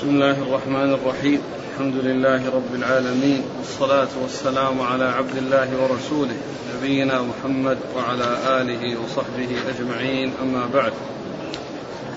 [0.00, 1.42] بسم الله الرحمن الرحيم
[1.72, 6.36] الحمد لله رب العالمين والصلاة والسلام على عبد الله ورسوله
[6.76, 10.92] نبينا محمد وعلى آله وصحبه أجمعين أما بعد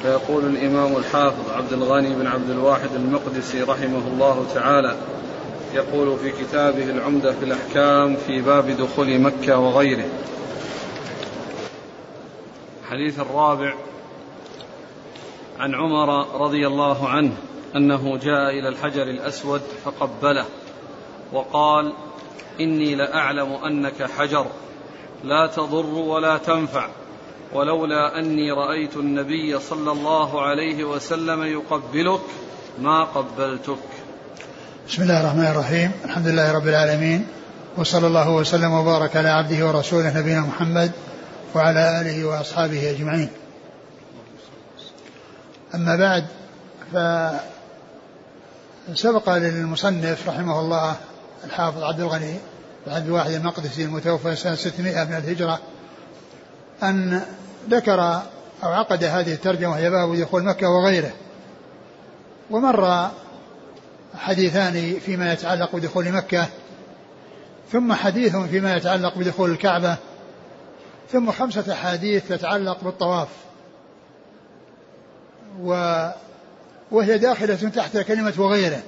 [0.02, 4.96] فيقول الإمام الحافظ عبد الغني بن عبد الواحد المقدسي رحمه الله تعالى
[5.74, 10.06] يقول في كتابه العمدة في الأحكام في باب دخول مكة وغيره.
[12.84, 13.74] الحديث الرابع
[15.60, 17.32] عن عمر رضي الله عنه
[17.76, 20.46] أنه جاء إلى الحجر الأسود فقبله
[21.34, 21.94] وقال
[22.60, 24.46] إني لأعلم أنك حجر
[25.24, 26.88] لا تضر ولا تنفع
[27.54, 32.22] ولولا أني رأيت النبي صلى الله عليه وسلم يقبلك
[32.82, 33.78] ما قبلتك.
[34.88, 35.92] بسم الله الرحمن الرحيم.
[36.06, 37.28] الحمد لله رب العالمين.
[37.78, 40.92] وصلى الله وسلم وبارك على عبده ورسوله نبينا محمد
[41.56, 43.30] وعلى آله وأصحابه أجمعين.
[45.76, 46.26] أما بعد
[48.88, 50.96] فسبق للمصنف رحمه الله
[51.44, 52.36] الحافظ عبد الغني
[52.88, 55.60] عبد الواحد المقدسي المتوفى سنة 600 من الهجرة
[56.84, 57.22] أن
[57.70, 58.02] ذكر
[58.64, 61.12] أو عقد هذه الترجمة وهي باب دخول مكة وغيره
[62.52, 63.10] ومر
[64.18, 66.48] حديثان فيما يتعلق بدخول مكة
[67.72, 69.98] ثم حديث فيما يتعلق بدخول الكعبة
[71.12, 73.28] ثم خمسة أحاديث تتعلق بالطواف
[75.62, 75.74] و
[76.94, 78.84] وهي داخلة تحت كلمة وغيره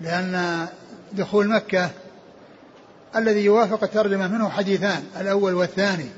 [0.00, 0.66] لأن
[1.12, 1.90] دخول مكة
[3.16, 6.08] الذي يوافق الترجمة منه حديثان الأول والثاني.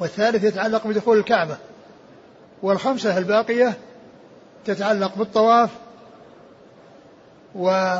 [0.00, 1.56] والثالث يتعلق بدخول الكعبة
[2.62, 3.74] والخمسة الباقية
[4.64, 5.70] تتعلق بالطواف
[7.54, 7.98] و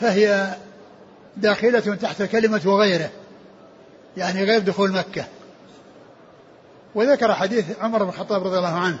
[0.00, 0.54] فهي
[1.36, 3.10] داخلة تحت كلمة وغيره
[4.16, 5.24] يعني غير دخول مكة.
[6.94, 8.98] وذكر حديث عمر بن الخطاب رضي الله عنه.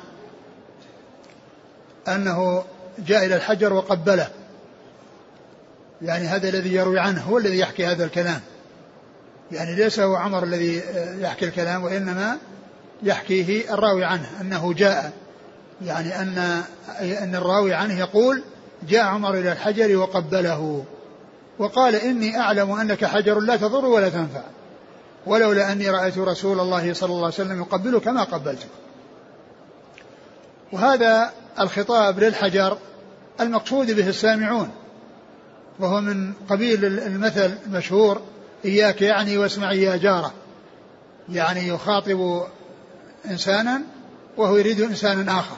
[2.08, 2.64] أنه
[2.98, 4.28] جاء إلى الحجر وقبله.
[6.02, 8.40] يعني هذا الذي يروي عنه هو الذي يحكي هذا الكلام.
[9.52, 10.82] يعني ليس هو عمر الذي
[11.18, 12.38] يحكي الكلام وإنما
[13.02, 15.12] يحكيه الراوي عنه أنه جاء.
[15.84, 16.62] يعني أن
[17.00, 18.42] أن الراوي عنه يقول
[18.88, 20.84] جاء عمر إلى الحجر وقبله.
[21.58, 24.42] وقال إني أعلم أنك حجر لا تضر ولا تنفع.
[25.26, 28.66] ولولا أني رأيت رسول الله صلى الله عليه وسلم يقبله كما قبلته
[30.72, 32.78] وهذا الخطاب للحجر
[33.40, 34.70] المقصود به السامعون
[35.78, 38.20] وهو من قبيل المثل المشهور
[38.64, 40.32] إياك يعني واسمعي يا جارة.
[41.28, 42.42] يعني يخاطب
[43.30, 43.82] إنسانا
[44.36, 45.56] وهو يريد إنسانا آخر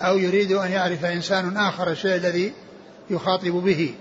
[0.00, 2.52] أو يريد أن يعرف إنسان آخر الشيء الذي
[3.10, 3.94] يخاطب به.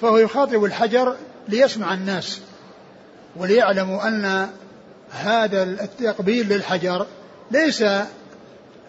[0.00, 1.16] فهو يخاطب الحجر
[1.48, 2.40] ليسمع الناس
[3.36, 4.48] وليعلموا أن
[5.10, 7.06] هذا التقبيل للحجر
[7.50, 7.84] ليس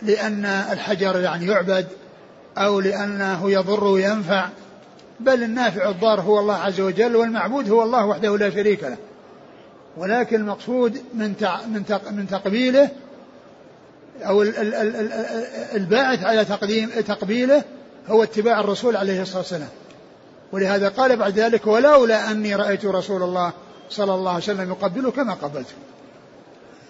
[0.01, 1.87] لأن الحجر يعني يعبد
[2.57, 4.49] أو لأنه يضر وينفع
[5.19, 8.97] بل النافع الضار هو الله عز وجل والمعبود هو الله وحده لا شريك له.
[9.97, 11.33] ولكن المقصود من
[11.67, 12.89] من من تقبيله
[14.21, 14.41] أو
[15.75, 17.63] الباعث على تقديم تقبيله
[18.07, 19.69] هو اتباع الرسول عليه الصلاة والسلام.
[20.51, 23.53] ولهذا قال بعد ذلك ولولا أني رأيت رسول الله
[23.89, 25.73] صلى الله عليه وسلم يقبله كما قبلته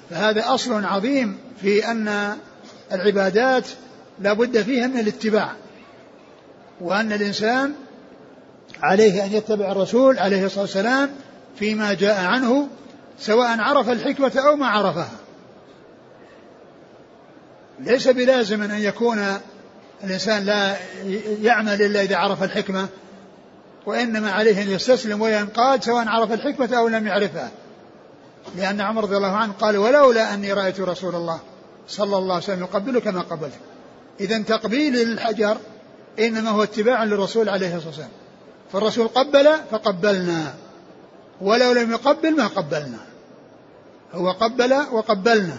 [0.10, 2.38] فهذا أصل عظيم في أن
[2.92, 3.68] العبادات
[4.20, 5.52] لا بد فيها من الاتباع
[6.82, 7.74] وأن الإنسان
[8.82, 11.10] عليه أن يتبع الرسول عليه الصلاة والسلام
[11.60, 12.68] فيما جاء عنه
[13.20, 15.12] سواء عرف الحكمة أو ما عرفها.
[17.80, 19.26] ليس بلازم أن يكون
[20.04, 20.76] الإنسان لا
[21.42, 22.88] يعمل إلا إذا عرف الحكمة
[23.86, 27.52] وإنما عليه أن يستسلم وينقاد سواء عرف الحكمة أو لم يعرفها.
[28.56, 31.40] لأن عمر رضي الله عنه قال ولولا أني رأيت رسول الله
[31.88, 33.58] صلى الله عليه وسلم يقبله كما قبلته
[34.20, 35.58] إذا تقبيل للحجر
[36.20, 38.10] إنما هو اتباع للرسول عليه الصلاة والسلام.
[38.72, 40.54] فالرسول قبل فقبلنا.
[41.42, 42.98] ولو لم يقبل ما قبلنا.
[44.14, 45.58] هو قبل وقبلنا.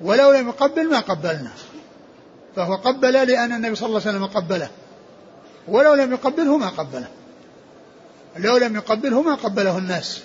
[0.00, 1.50] ولو لم يقبل ما قبلنا.
[2.56, 4.68] فهو قبل لأن النبي صلى الله عليه وسلم قبله.
[5.68, 7.08] ولو لم يقبله ما قبله.
[8.36, 10.20] لو لم يقبله ما قبله الناس.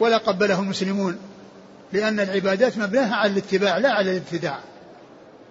[0.00, 1.18] ولا قبله المسلمون.
[1.92, 4.58] لأن العبادات مبناها على الاتباع لا على الابتداع.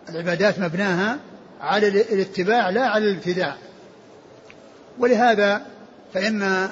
[0.10, 1.18] العبادات مبناها
[1.62, 3.56] على الاتباع لا على الابتداع.
[5.00, 5.62] ولهذا
[6.14, 6.70] فإن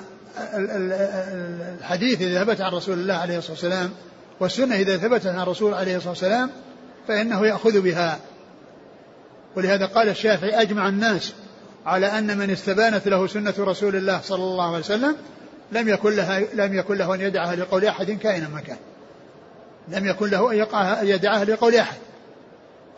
[1.79, 3.91] الحديث إذا ثبت عن رسول الله عليه الصلاة والسلام
[4.39, 6.49] والسنة إذا ثبتت عن الرسول عليه الصلاة والسلام
[7.07, 8.19] فإنه يأخذ بها.
[9.55, 11.33] ولهذا قال الشافعي أجمع الناس
[11.85, 15.15] على أن من استبانت له سنة رسول الله صلى الله عليه وسلم
[15.71, 18.77] لم يكن لها لم يكن له أن يدعها لقول أحد كائنا ما كان.
[19.87, 21.97] لم يكن له أن أن يدعها لقول أحد.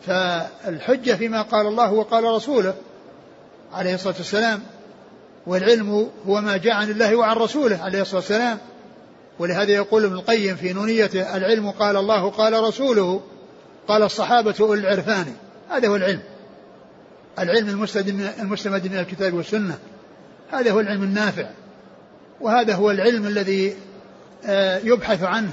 [0.06, 2.74] فالحجة فيما قال الله وقال رسوله
[3.72, 4.62] عليه الصلاة والسلام
[5.46, 8.58] والعلم هو ما جاء عن الله وعن رسوله عليه الصلاة والسلام.
[9.38, 13.20] ولهذا يقول ابن القيم في نونيته العلم قال الله قال رسوله
[13.88, 15.26] قال الصحابة أولي العرفان.
[15.70, 16.22] هذا هو العلم.
[17.38, 17.68] العلم
[18.40, 19.78] المستمد من الكتاب والسنة.
[20.52, 21.50] هذا هو العلم النافع.
[22.40, 23.76] وهذا هو العلم الذي
[24.46, 25.52] آه، يبحث عنه.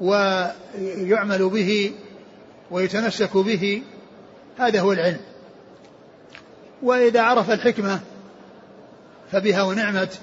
[0.00, 1.92] ويعمل به
[2.70, 3.82] ويتمسك به
[4.58, 5.20] هذا هو العلم.
[6.82, 8.00] وإذا عرف الحكمة
[9.32, 10.18] فبها ونعمت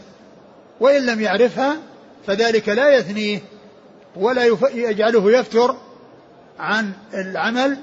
[0.79, 1.77] وإن لم يعرفها
[2.27, 3.39] فذلك لا يثنيه
[4.15, 5.77] ولا يجعله يفتر
[6.59, 7.77] عن العمل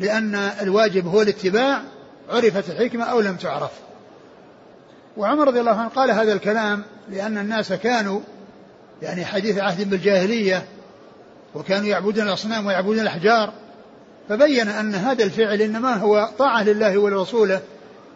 [0.00, 1.82] لأن الواجب هو الاتباع
[2.30, 3.70] عرفت الحكمة أو لم تعرف.
[5.16, 8.20] وعمر رضي الله عنه قال هذا الكلام لأن الناس كانوا
[9.02, 10.64] يعني حديث عهد بالجاهلية
[11.54, 13.52] وكانوا يعبدون الأصنام ويعبدون الأحجار
[14.28, 17.60] فبين أن هذا الفعل إنما هو طاعة لله ولرسوله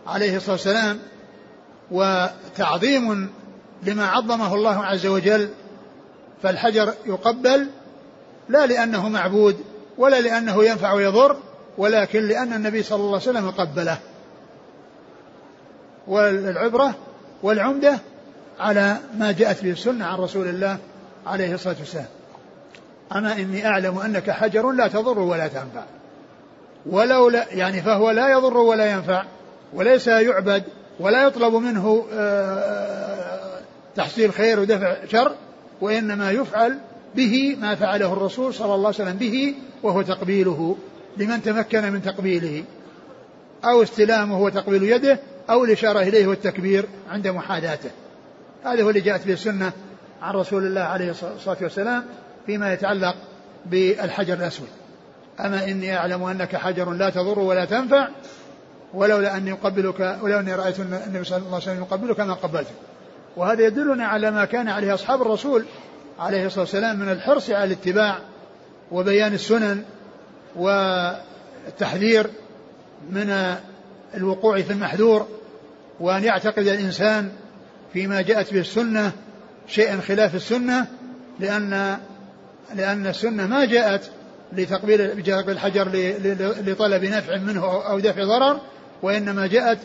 [0.06, 0.98] عليه الصلاة والسلام
[1.90, 3.30] وتعظيم
[3.82, 5.48] لما عظمه الله عز وجل
[6.42, 7.68] فالحجر يقبل
[8.48, 9.64] لا لأنه معبود
[9.98, 11.36] ولا لأنه ينفع ويضر
[11.78, 13.98] ولكن لأن النبي صلى الله عليه وسلم قبله.
[16.06, 16.94] والعبرة
[17.42, 17.98] والعمدة
[18.60, 20.78] على ما جاءت به السنة عن رسول الله
[21.26, 22.06] عليه الصلاة والسلام.
[23.16, 25.84] أما إني أعلم أنك حجر لا تضر ولا تنفع.
[26.86, 29.24] ولو لا يعني فهو لا يضر ولا ينفع
[29.74, 30.62] وليس يعبد
[31.00, 33.60] ولا يطلب منه آه،
[33.96, 35.34] تحصيل خير ودفع شر
[35.80, 36.78] وإنما يفعل
[37.16, 40.76] به ما فعله الرسول صلى الله عليه وسلم به وهو تقبيله
[41.16, 42.64] لمن تمكن من تقبيله
[43.64, 45.20] أو استلامه وتقبيل يده
[45.50, 47.90] أو الإشارة إليه والتكبير عند محاذاته.
[48.64, 49.72] هذا هو اللي جاءت به السنة
[50.22, 52.04] عن رسول الله عليه الصلاة والسلام.
[52.48, 53.14] فيما يتعلق
[53.66, 54.68] بالحجر الأسود.
[55.40, 58.08] أما إني أعلم أنك حجر لا تضر ولا تنفع
[58.94, 62.74] ولولا أني أقبلك ولو أني رأيت النبي صلى الله عليه وسلم يقبلك ما قبلتك
[63.36, 65.64] وهذا يدلنا على ما كان عليه أصحاب الرسول
[66.18, 68.18] عليه الصلاة والسلام من الحرص على الاتباع
[68.92, 69.82] وبيان السنن
[70.56, 72.30] والتحذير
[73.10, 73.56] من
[74.14, 75.26] الوقوع في المحذور
[76.00, 77.32] وأن يعتقد الإنسان
[77.92, 79.12] فيما جاءت به السنة
[79.66, 80.86] شيئا خلاف السنة
[81.40, 81.98] لأن
[82.74, 84.10] لأن السنة ما جاءت
[84.52, 85.00] لتقبيل
[85.50, 85.88] الحجر
[86.66, 88.60] لطلب نفع منه أو دفع ضرر
[89.02, 89.78] وإنما جاءت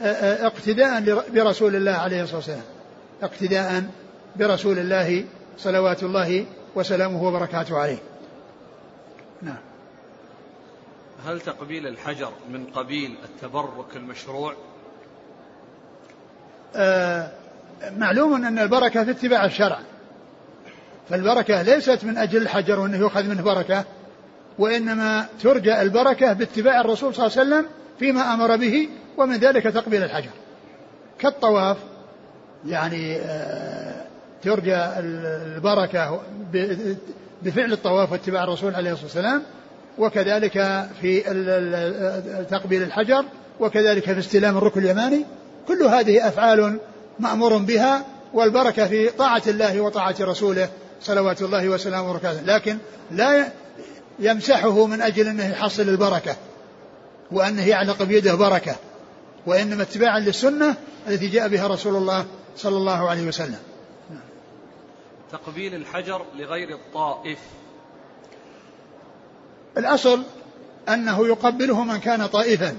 [0.00, 2.62] اقتداء برسول الله عليه الصلاة والسلام.
[3.22, 3.84] اقتداء
[4.36, 5.24] برسول الله
[5.58, 7.98] صلوات الله وسلامه وبركاته عليه.
[9.42, 9.58] نعم.
[11.26, 14.54] هل تقبيل الحجر من قبيل التبرك المشروع؟
[16.76, 17.30] آه
[17.96, 19.78] معلوم أن البركة في اتباع الشرع.
[21.10, 23.84] فالبركة ليست من أجل الحجر وأنه يؤخذ منه بركة
[24.58, 27.66] وإنما ترجى البركة باتباع الرسول صلى الله عليه وسلم
[27.98, 30.30] فيما أمر به ومن ذلك تقبيل الحجر.
[31.18, 31.76] كالطواف
[32.66, 34.04] يعني آه،
[34.42, 36.20] ترجى البركة
[37.42, 39.42] بفعل الطواف واتباع الرسول عليه الصلاة والسلام
[39.98, 41.20] وكذلك في
[42.50, 43.24] تقبيل الحجر
[43.60, 45.24] وكذلك في استلام الركن اليماني
[45.68, 46.78] كل هذه أفعال
[47.18, 48.04] مأمور بها
[48.34, 50.68] والبركة في طاعة الله وطاعة رسوله.
[51.00, 52.40] صلوات الله وسلامه وبركاته.
[52.40, 52.78] لكن
[53.10, 53.48] لا
[54.18, 56.36] يمسحه من أجل أنه يحصل البركة
[57.32, 58.76] وأنه يعلق بيده بركة
[59.46, 60.74] وإنما اتباعا للسنة
[61.08, 62.26] التي جاء بها رسول الله
[62.56, 63.58] صلى الله عليه وسلم.
[65.32, 67.38] تقبيل الحجر لغير الطائف.
[69.78, 70.22] الأصل
[70.88, 72.76] أنه يقبله من كان طائفا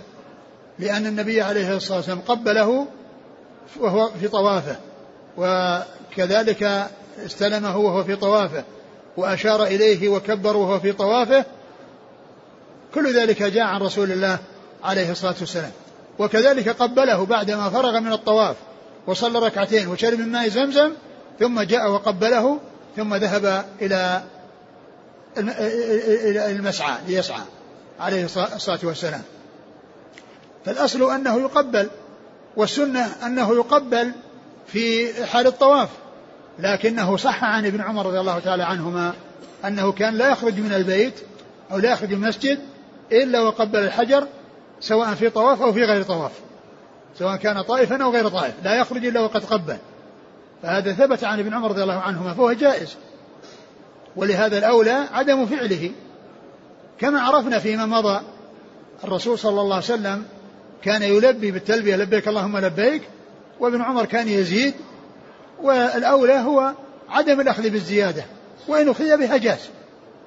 [0.80, 2.88] لأن النبي عليه الصلاة والسلام قبله
[3.80, 4.76] وهو في طوافه
[5.38, 6.90] وكذلك
[7.26, 8.64] استلمه وهو في طوافه
[9.18, 11.46] وأشار إليه وكبر وهو في طوافه
[12.96, 14.40] كل ذلك جاء عن رسول الله
[14.84, 15.72] عليه الصلاة والسلام.
[16.20, 18.56] وكذلك قبله بعدما فرغ من الطواف
[19.08, 20.92] وصلى ركعتين وشرب من ماء زمزم
[21.40, 22.60] ثم جاء وقبله
[22.96, 24.24] ثم ذهب إلى
[26.50, 27.42] المسعى ليسعى
[28.00, 29.22] عليه الصلاة والسلام.
[30.66, 31.90] فالأصل أنه يقبل
[32.58, 34.12] والسنة أنه يقبل
[34.68, 35.90] في حال الطواف.
[36.60, 39.14] لكنه صح عن ابن عمر رضي الله تعالى عنهما
[39.66, 41.14] أنه كان لا يخرج من البيت
[41.72, 42.60] أو لا يخرج من المسجد
[43.12, 44.28] إلا وقبل الحجر
[44.80, 46.32] سواء في طواف أو في غير طواف.
[47.20, 49.78] سواء كان طائفا أو غير طائف لا يخرج إلا وقد قبل.
[50.64, 52.96] فهذا ثبت عن ابن عمر رضي الله عنهما فهو جائز.
[54.16, 55.92] ولهذا الأولى عدم فعله.
[57.00, 58.22] كما عرفنا فيما مضى
[59.04, 60.26] الرسول صلى الله عليه وسلم
[60.82, 63.02] كان يلبي بالتلبية لبيك اللهم لبيك
[63.60, 64.74] وابن عمر كان يزيد
[65.62, 66.74] والأولى هو
[67.10, 68.26] عدم الأخذ بالزيادة
[68.68, 69.70] وإن أخذ بها جاز.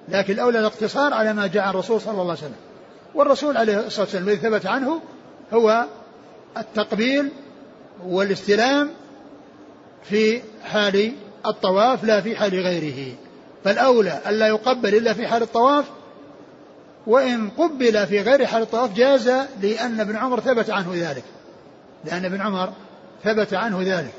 [0.08, 2.56] لكن الأولى الاقتصار على ما جاء الرسول صلى الله عليه وسلم.
[3.14, 5.00] والرسول عليه الصلاة والسلام الذي ثبت عنه
[5.52, 5.84] هو
[6.56, 7.28] التقبيل
[8.06, 8.90] والاستلام
[10.04, 11.12] في حال
[11.46, 13.14] الطواف لا في حال غيره.
[13.64, 15.84] فالأولى ألا يقبل إلا في حال الطواف
[17.06, 19.28] وإن قبل في غير حال الطواف جاز
[19.62, 21.24] لأن ابن عمر ثبت عنه ذلك.
[22.04, 22.72] لأن ابن عمر
[23.24, 24.12] ثبت عنه ذلك.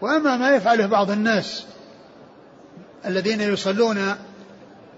[0.00, 1.64] وأما ما يفعله بعض الناس
[3.06, 4.14] الذين يصلون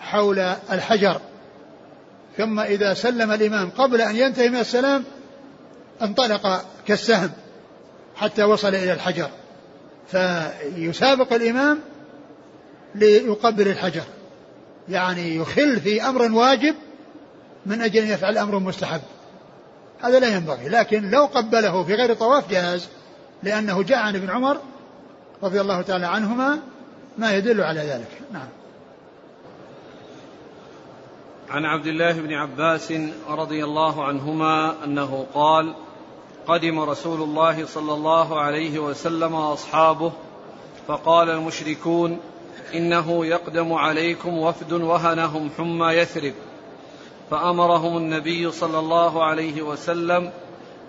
[0.01, 0.39] حول
[0.73, 1.21] الحجر
[2.37, 5.05] ثم إذا سلم الإمام قبل أن ينتهي من السلام
[6.03, 7.31] انطلق كالسهم
[8.17, 9.31] حتى وصل إلى الحجر
[10.11, 11.81] فيسابق الإمام
[12.95, 14.05] ليقبل الحجر
[14.89, 16.75] يعني يخل في أمر واجب
[17.67, 19.01] من أجل أن يفعل أمر مستحب.
[20.01, 22.89] هذا لا ينبغي لكن لو قبله في غير طواف جاز
[23.43, 24.61] لأنه جاء عن ابن عمر
[25.43, 26.59] رضي الله تعالى عنهما
[27.19, 28.21] ما يدل على ذلك.
[28.33, 28.49] نعم.
[31.51, 32.93] عن عبد الله بن عباس
[33.29, 35.75] رضي الله عنهما أنه قال
[36.47, 40.13] قدم رسول الله صلى الله عليه وسلم وأصحابه
[40.89, 42.21] فقال المشركون
[42.75, 46.35] إنه يقدم عليكم وفد وهنهم حمى يثرب.
[47.31, 50.31] فأمرهم النبي صلى الله عليه وسلم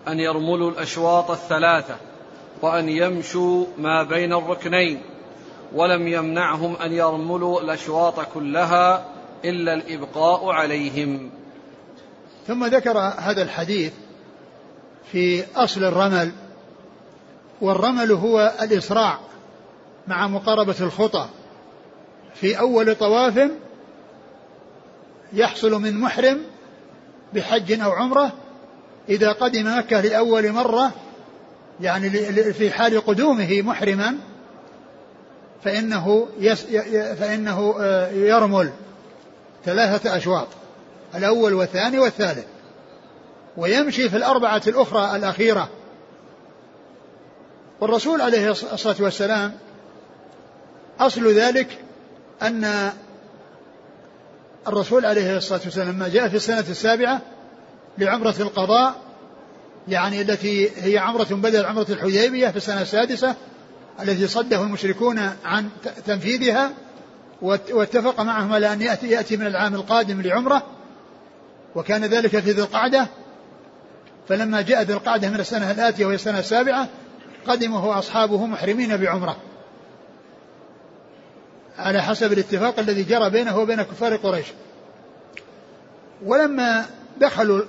[0.08, 1.96] أن يرملوا الأشواط الثلاثة
[2.62, 5.02] وان يمشوا ما بين الركنين
[5.74, 9.06] ولم يمنعهم أن يرملوا الأشواط كلها
[9.46, 11.30] إلا الإبقاء عليهم.
[12.48, 13.94] ثم ذكر هذا الحديث
[15.12, 16.32] في أصل الرمل
[17.62, 19.20] والرمل هو الإسراع
[20.08, 21.30] مع مقاربة الخطى.
[22.34, 23.52] في أول طواف
[25.34, 26.42] يحصل من محرم
[27.34, 28.32] بحج أو عمرة
[29.10, 30.92] إذا قدم مكة لأول مرة
[31.82, 32.10] يعني
[32.54, 34.16] في حال قدومه محرما
[35.64, 36.64] فإنه يس
[37.20, 38.72] فإنه آه، يرمل
[39.66, 40.48] ثلاثة أشواط
[41.16, 42.46] الأول والثاني والثالث
[43.58, 45.70] ويمشي في الأربعة الأخرى الأخيرة.
[47.82, 49.54] والرسول عليه الصلاة والسلام
[51.00, 51.78] أصل ذلك
[52.42, 52.92] أن
[54.68, 57.22] الرسول عليه الصلاة والسلام لما جاء في السنة السابعة
[57.98, 58.96] لعمرة القضاء
[59.90, 63.36] يعني التي هي عمرة بدل عمرة الحديبية في السنة السادسة
[64.02, 65.70] التي صده المشركون عن
[66.06, 66.72] تنفيذها
[67.42, 70.64] واتفق معهم على أن يأتي, يأتي من العام القادم لعمرة
[71.76, 73.08] وكان ذلك في ذي القعدة.
[74.30, 76.88] فلما جاء ذي القعدة من السنة الآتية وهي السنة السابعة
[77.48, 79.38] قدمه أصحابه محرمين بعمرة.
[81.78, 84.46] على حسب الاتفاق الذي جرى بينه وبين كفار قريش.
[86.26, 86.86] ولما
[87.20, 87.62] دخلوا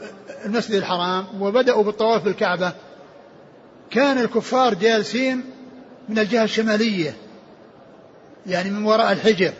[0.45, 2.73] المسجد الحرام وبدأوا بالطواف بالكعبة.
[3.91, 5.45] كان الكفار جالسين
[6.09, 7.17] من الجهة الشمالية
[8.47, 9.53] يعني من وراء الحجر.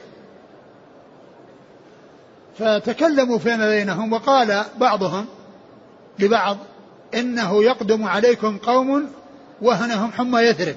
[2.59, 5.27] فتكلموا فيما بينهم وقال بعضهم
[6.19, 6.59] لبعض
[7.15, 9.11] إنه يقدم عليكم قوم
[9.63, 10.77] وهنهم حمى يثرب.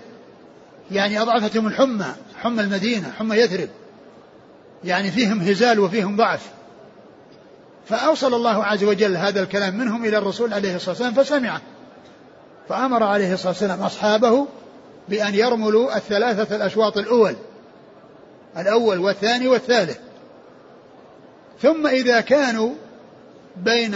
[0.91, 3.69] يعني أضعفتهم الحمى حمى المدينة حمى يثرب.
[4.83, 6.51] يعني فيهم هزال وفيهم ضعف.
[7.85, 11.61] فأوصل الله عز وجل هذا الكلام منهم إلى الرسول عليه الصلاة والسلام فسمعه.
[12.69, 14.47] فأمر عليه الصلاة والسلام أصحابه
[15.09, 17.35] بأن يرملوا الثلاثة الأشواط الأول
[18.57, 19.97] الأول والثاني والثالث.
[21.61, 22.73] ثم إذا كانوا
[23.57, 23.95] بين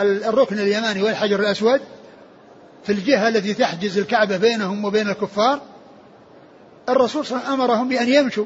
[0.00, 1.80] الركن اليماني والحجر الأسود
[2.84, 5.60] في الجهة التي تحجز الكعبة بينهم وبين الكفار
[6.88, 8.44] الرسول صلى الله عليه وسلم أمرهم بأن يمشوا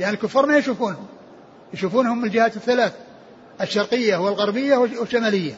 [0.00, 1.06] يعني الكفار ما يشوفونهم
[1.74, 2.92] يشوفونهم من الجهات الثلاث.
[3.60, 5.54] الشرقية والغربية والشمالية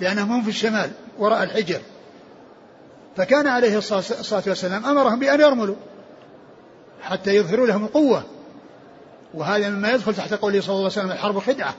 [0.00, 1.80] لأنهم هم في الشمال وراء الحجر.
[3.16, 5.76] فكان عليه الصلاة والسلام أمرهم بأن يرملوا
[7.02, 8.22] حتى يظهروا لهم القوة.
[9.34, 11.74] وهذا مما يدخل تحت قوله صلى الله عليه وسلم الحرب خدعة.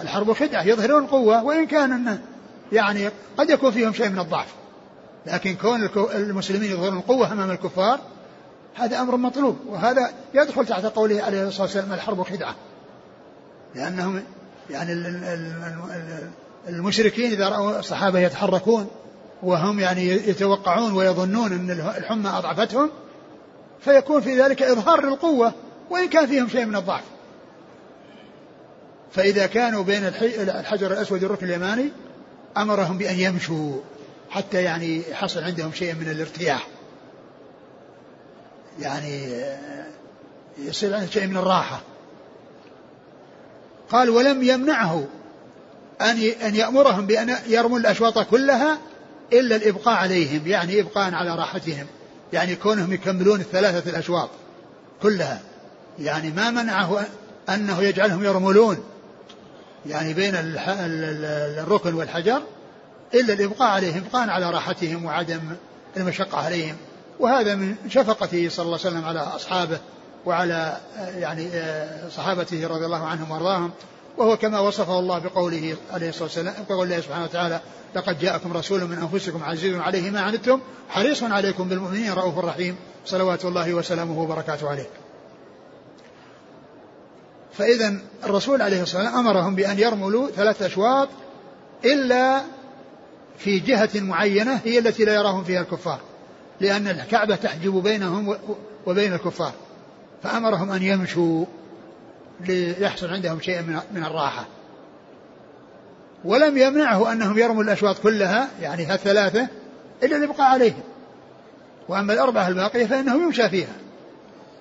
[0.00, 2.18] الحرب خدعة يظهرون القوة وإن كان
[2.72, 4.48] يعني قد يكون فيهم شيء من الضعف.
[5.26, 8.00] لكن كون المسلمين يظهرون القوة أمام الكفار
[8.74, 9.56] هذا أمر مطلوب.
[9.68, 12.54] وهذا يدخل تحت قوله عليه الصلاة والسلام الحرب خدعة.
[13.74, 14.22] لأنهم
[14.70, 14.92] يعني
[16.68, 18.90] المشركين إذا رأوا الصحابة يتحركون
[19.42, 22.90] وهم يعني يتوقعون ويظنون أن الحمى أضعفتهم
[23.80, 25.52] فيكون في ذلك إظهار للقوة
[25.90, 27.04] وإن كان فيهم شيء من الضعف.
[29.12, 30.04] فإذا كانوا بين
[30.38, 31.92] الحجر الأسود والركن اليماني
[32.56, 33.80] أمرهم بأن يمشوا
[34.30, 36.68] حتى يعني يحصل عندهم شيء من الارتياح.
[38.80, 39.42] يعني
[40.58, 41.80] يصير عندهم شيء من الراحة.
[43.92, 45.06] قال ولم يمنعه
[46.00, 48.78] أن أن يأمرهم بأن يرموا الأشواط كلها
[49.32, 51.86] إلا الإبقاء عليهم يعني إبقاء على راحتهم
[52.32, 54.30] يعني كونهم يكملون الثلاثة الأشواط
[55.02, 55.40] كلها.
[55.98, 57.06] يعني ما منعه
[57.48, 58.84] أنه يجعلهم يرملون
[59.86, 60.32] يعني بين
[61.58, 62.42] الركن والحجر
[63.14, 65.40] إلا الإبقاء عليهم إبقاء على راحتهم وعدم
[65.96, 66.76] المشقة عليهم.
[67.20, 69.78] وهذا من شفقته صلى الله عليه وسلم على أصحابه
[70.26, 70.80] وعلى
[71.18, 71.50] يعني
[72.16, 73.70] صحابته رضي الله عنهم وأرضاهم
[74.18, 77.60] وهو كما وصفه الله بقوله عليه الصلاة والسلام بقول الله سبحانه وتعالى
[77.94, 82.76] لقد جاءكم رسول من أنفسكم عزيز عليه ما عنتم حريص عليكم بالمؤمنين رؤوف رحيم
[83.06, 84.86] صلوات الله وسلامه وبركاته عليه.
[87.52, 91.08] فاذا الرسول عليه الصلاة والسلام أمرهم بأن يرملوا ثلاث أشواط
[91.84, 92.42] إلا
[93.38, 96.00] في جهة معينة هي التي لا يراهم فيها الكفار.
[96.60, 98.36] لأن الكعبة تحجب بينهم
[98.86, 99.52] وبين الكفار.
[100.22, 101.44] فأمرهم أن يمشوا
[102.40, 103.62] ليحصل عندهم شيء
[103.94, 104.46] من الراحة.
[106.24, 109.48] ولم يمنعه أنهم يرموا الأشواط كلها يعني الثلاثة
[110.02, 110.82] إلا الإبقاء عليهم.
[111.88, 113.74] وأما الأربعة الباقية فإنه يمشى فيها.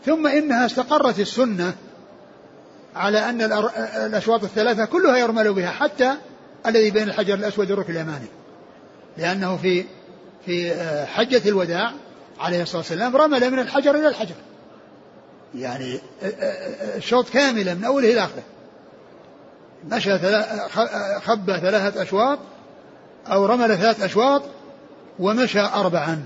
[0.06, 1.74] ثم إنها استقرت السنة
[2.96, 3.42] على أن
[4.06, 6.14] الأشواط الثلاثة كلها يرمل بها حتى
[6.66, 8.28] الذي بين الحجر الأسود والركن اليماني.
[9.18, 9.86] لأنه في
[10.46, 10.74] في
[11.06, 11.92] حجة الوداع
[12.40, 14.36] عليه الصلاة والسلام رمل من الحجر إلى الحجر.
[15.56, 16.00] يعني
[16.96, 18.44] الشوط كاملا من أوله إلى آخره.
[19.92, 20.18] مشى
[21.20, 22.40] خب ثلاثة أشواط
[23.28, 24.44] أو رمل ثلاث أشواط
[25.20, 26.24] ومشى أربعا.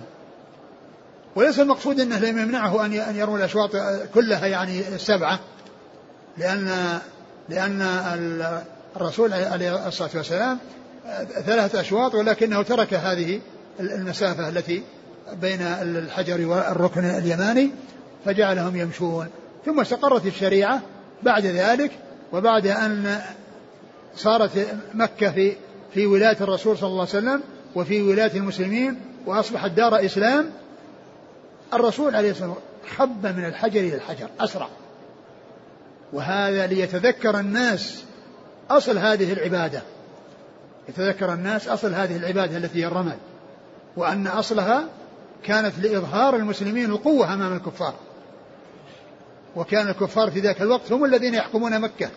[1.36, 3.72] وليس المقصود أنه لم يمنعه أن يرمي الأشواط
[4.14, 5.40] كلها يعني السبعة
[6.38, 7.00] لأن
[7.50, 7.82] لأن
[8.96, 10.60] الرسول عليه الصلاة والسلام
[11.46, 13.42] ثلاثة أشواط ولكنه ترك هذه
[13.80, 14.84] المسافة التي
[15.34, 17.72] بين الحجر والركن اليماني
[18.26, 19.28] فجعلهم يمشون.
[19.66, 20.82] ثم استقرت الشريعة
[21.24, 21.92] بعد ذلك
[22.34, 23.22] وبعد أن
[24.16, 25.56] صارت مكة في
[25.94, 27.42] في ولاية الرسول صلى الله عليه وسلم
[27.76, 30.52] وفي ولاية المسلمين وأصبحت دار إسلام
[31.74, 32.66] الرسول عليه الصلاة والسلام
[32.98, 34.68] خب من الحجر إلى الحجر أسرع.
[36.14, 38.04] وهذا ليتذكر الناس
[38.70, 39.82] أصل هذه العبادة.
[40.90, 43.18] يتذكر الناس أصل هذه العبادة التي هي الرمل
[43.98, 44.86] وأن أصلها
[45.44, 47.94] كانت لإظهار المسلمين القوة أمام الكفار.
[49.56, 52.10] وكان الكفار في ذاك الوقت هم الذين يحكمون مكة.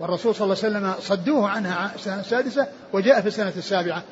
[0.00, 4.02] والرسول صلى الله عليه وسلم صدوه عنها السنة السادسة وجاء في السنة السابعة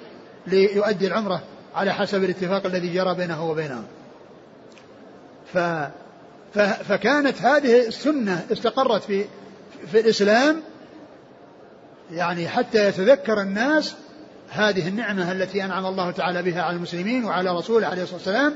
[0.46, 1.42] ليؤدي العمرة
[1.74, 3.84] على حسب الاتفاق الذي جرى بينه وبينهم
[5.52, 5.58] ف
[6.88, 9.24] فكانت هذه السنة استقرت في
[9.92, 10.62] في الإسلام.
[12.10, 13.94] يعني حتى يتذكر الناس
[14.50, 18.54] هذه النعمة التي أنعم الله تعالى بها على المسلمين وعلى رسوله عليه الصلاة والسلام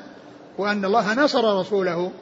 [0.58, 2.12] وأن الله نصر رسوله.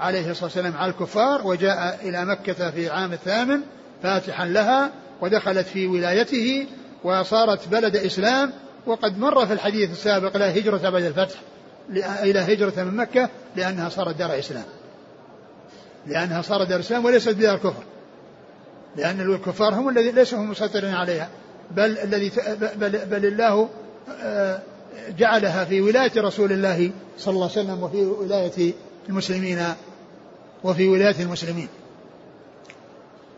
[0.00, 3.60] عليه الصلاة والسلام على الكفار وجاء إلى مكة في العام الثامن
[4.02, 6.66] فاتحا لها ودخلت في ولايته
[7.04, 8.52] وصارت بلد إسلام
[8.86, 11.34] وقد مر في الحديث السابق لا هجرة بعد الفتح
[12.22, 14.64] إلى هجرة من مكة لأنها صارت دار إسلام.
[16.06, 17.82] لأنها صارت دار إسلام وليست دار كفر.
[18.96, 21.28] لأن الكفار هم الذين ليسوا هم مسيطرين عليها.
[21.70, 22.32] بل الذي
[22.76, 23.68] بل, بل الله
[24.22, 24.60] آه،
[25.18, 28.72] جعلها في ولاية رسول الله صلى الله عليه وسلم وفي ولاية
[29.08, 29.58] المسلمين
[30.64, 31.68] وفي ولاية المسلمين.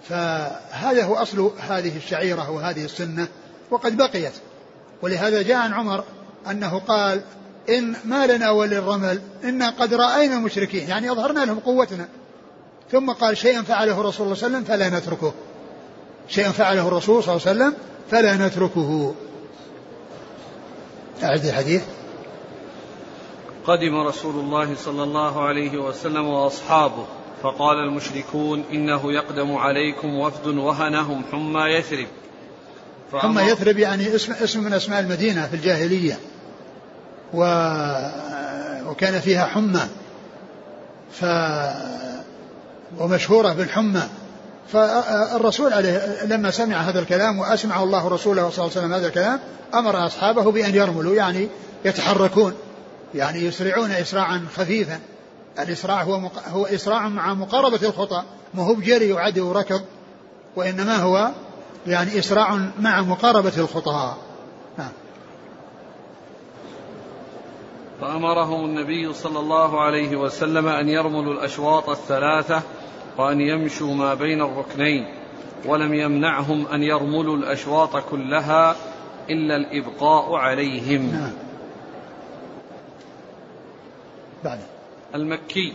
[0.09, 3.29] فهذا هو أصل هذه الشعيرة وهذه السنة
[3.71, 4.33] وقد بقيت.
[5.03, 6.05] ولهذا جاء عن عمر
[6.51, 7.23] أنه قال
[7.69, 12.09] إن ما لنا وللرمل إنا قد رأينا المشركين يعني أظهرنا لهم قوتنا.
[12.93, 15.33] ثم قال شيئا فعله الرسول صلى الله عليه وسلم فلا نتركه.
[16.29, 17.75] شيئا فعله الرسول صلى الله عليه وسلم
[18.11, 19.15] فلا نتركه.
[21.23, 21.83] أعد الحديث.
[23.67, 27.07] قدم رسول الله صلى الله عليه وسلم وأصحابه
[27.43, 32.07] فقال المشركون إنه يقدم عليكم وفد وهنهم حمى يثرب.
[33.15, 36.19] حمى يثرب يعني اسم اسم من أسماء المدينة في الجاهلية.
[37.35, 37.45] و
[38.91, 39.89] وكان فيها حمى.
[41.13, 41.25] ف
[42.99, 44.03] ومشهورة بالحمى.
[44.73, 49.41] فالرسول عليه لما سمع هذا الكلام وأسمع الله رسوله صلى الله عليه وسلم هذا الكلام
[49.75, 51.49] أمر أصحابه بأن يرملوا يعني
[51.85, 52.55] يتحركون.
[53.15, 55.01] يعني يسرعون إسراعا خفيفا.
[55.59, 56.49] الإسراع هو مق...
[56.49, 58.23] هو إسراع مع مقاربة الخطى
[58.55, 59.83] ما هو بجري وعدو وركض
[60.57, 61.31] وإنما هو
[61.87, 64.15] يعني إسراع مع مقاربة الخطى
[64.79, 64.93] نعم.
[68.01, 72.63] فأمرهم النبي صلى الله عليه وسلم أن يرملوا الأشواط الثلاثة
[73.19, 75.15] وأن يمشوا ما بين الركنين
[75.67, 78.77] ولم يمنعهم أن يرملوا الأشواط كلها
[79.31, 81.13] إلا الإبقاء عليهم.
[81.13, 81.42] نعم.
[84.45, 84.59] بعد
[85.15, 85.73] المكي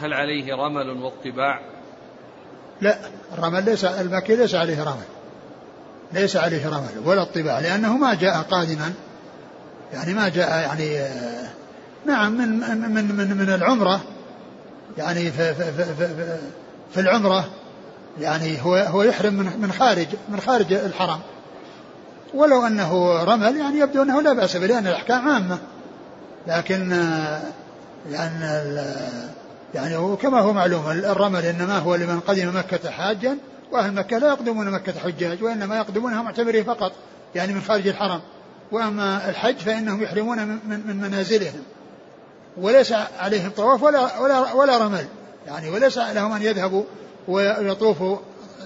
[0.00, 1.60] هل عليه رمل واطباع
[2.80, 2.98] لا
[3.38, 5.04] الرمل ليس المكي ليس عليه رمل.
[6.12, 8.92] ليس عليه رمل ولا اطباع لأنه ما جاء قادما.
[9.92, 11.08] يعني ما جاء يعني
[12.06, 12.48] نعم من
[12.80, 14.00] من من, من العمرة.
[14.98, 16.38] يعني في, في, في, في,
[16.94, 17.44] في العمرة
[18.20, 21.20] يعني هو هو يحرم من من خارج من خارج الحرم.
[22.34, 25.58] ولو أنه رمل يعني يبدو أنه لا بأس به لأن الأحكام عامة.
[26.46, 26.90] لكن
[28.10, 28.44] يعني
[29.74, 33.38] يعني هو كما هو معلوم الرمل إنما هو لمن قدم مكة حاجا
[33.72, 36.92] وأهل مكة لا يقدمون مكة حجاج وإنما يقدمونها معتمرين فقط
[37.34, 38.20] يعني من خارج الحرم.
[38.72, 41.62] وأما الحج فإنهم يحرمون من, من منازلهم.
[42.56, 45.04] وليس عليهم طواف ولا ولا ولا رمل
[45.46, 46.84] يعني وليس لهم أن يذهبوا
[47.28, 48.16] ويطوفوا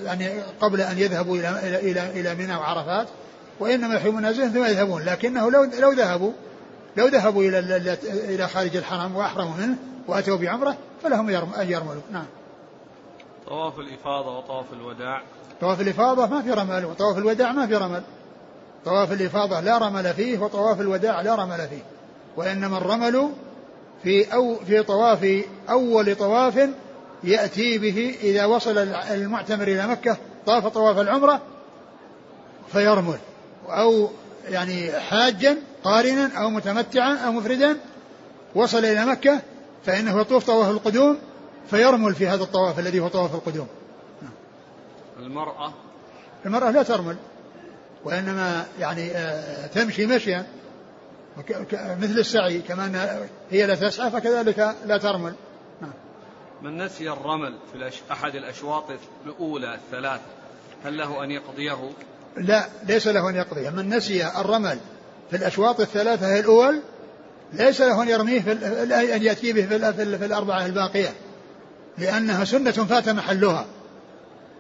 [0.05, 0.29] يعني
[0.61, 3.09] قبل أن يذهبوا إلى إلى إلى, إلى منى وعرفات
[3.61, 5.03] وإنما يحرمون منازلهم ثم يذهبون.
[5.03, 6.33] لكنه لو لو ذهبوا
[6.97, 7.59] لو ذهبوا إلى
[8.05, 9.77] إلى خارج الحرم وأحرموا منه
[10.09, 12.27] وأتوا بعمرة فلهم أن يرملوا نعم.
[13.47, 15.23] طواف الإفاضة وطواف الوداع
[15.61, 18.03] طواف الإفاضة ما في رمل وطواف الوداع ما في رمل.
[18.85, 21.83] طواف الإفاضة لا رمل فيه وطواف الوداع لا رمل فيه.
[22.37, 23.31] وإنما الرمل
[24.03, 26.69] في أو في طواف أول طواف
[27.25, 28.79] يأتي به إذا وصل
[29.11, 31.41] المعتمر إلى مكة طاف طواف العمرة
[32.73, 33.19] فيرمل
[33.69, 34.11] أو
[34.49, 37.77] يعني حاجا قارنا أو متمتعا أو مفردا
[38.55, 39.41] وصل إلى مكة
[39.85, 41.19] فإنه يطوف طواف القدوم
[41.71, 43.67] فيرمل في هذا الطواف الذي هو طواف القدوم
[45.19, 45.73] المرأة
[46.47, 47.17] المرأة لا ترمل
[48.05, 50.47] وإنما يعني آه، تمشي مشيا
[51.83, 55.35] مثل السعي كما أن هي لا تسعى فكذلك لا ترمل
[55.81, 55.93] نعم.
[56.63, 58.85] من نسي الرمل في أحد الأشواط
[59.27, 60.21] الأولى الثلاث
[60.85, 61.91] هل له أن يقضيه؟
[62.37, 64.79] لا ليس له أن يقضيه من نسي الرمل
[65.31, 66.81] في الأشواط الثلاثة الأول
[67.53, 68.53] ليس له أن يرميه في
[69.17, 71.13] أن يأتي به في, الأربعة الباقية
[71.99, 73.67] لأنها سنة فات محلها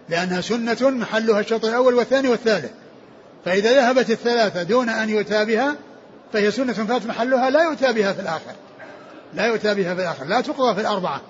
[0.08, 2.70] لأنها سنة محلها الشوط الأول والثاني والثالث.
[3.44, 5.76] فإذا ذهبت الثلاثة دون أن يؤتى بها
[6.32, 8.52] فهي سنة فات محلها لا يؤتى بها في الآخر.
[9.34, 10.24] لا يؤتى بها في الآخر.
[10.24, 11.20] لا تقضى في الأربعة.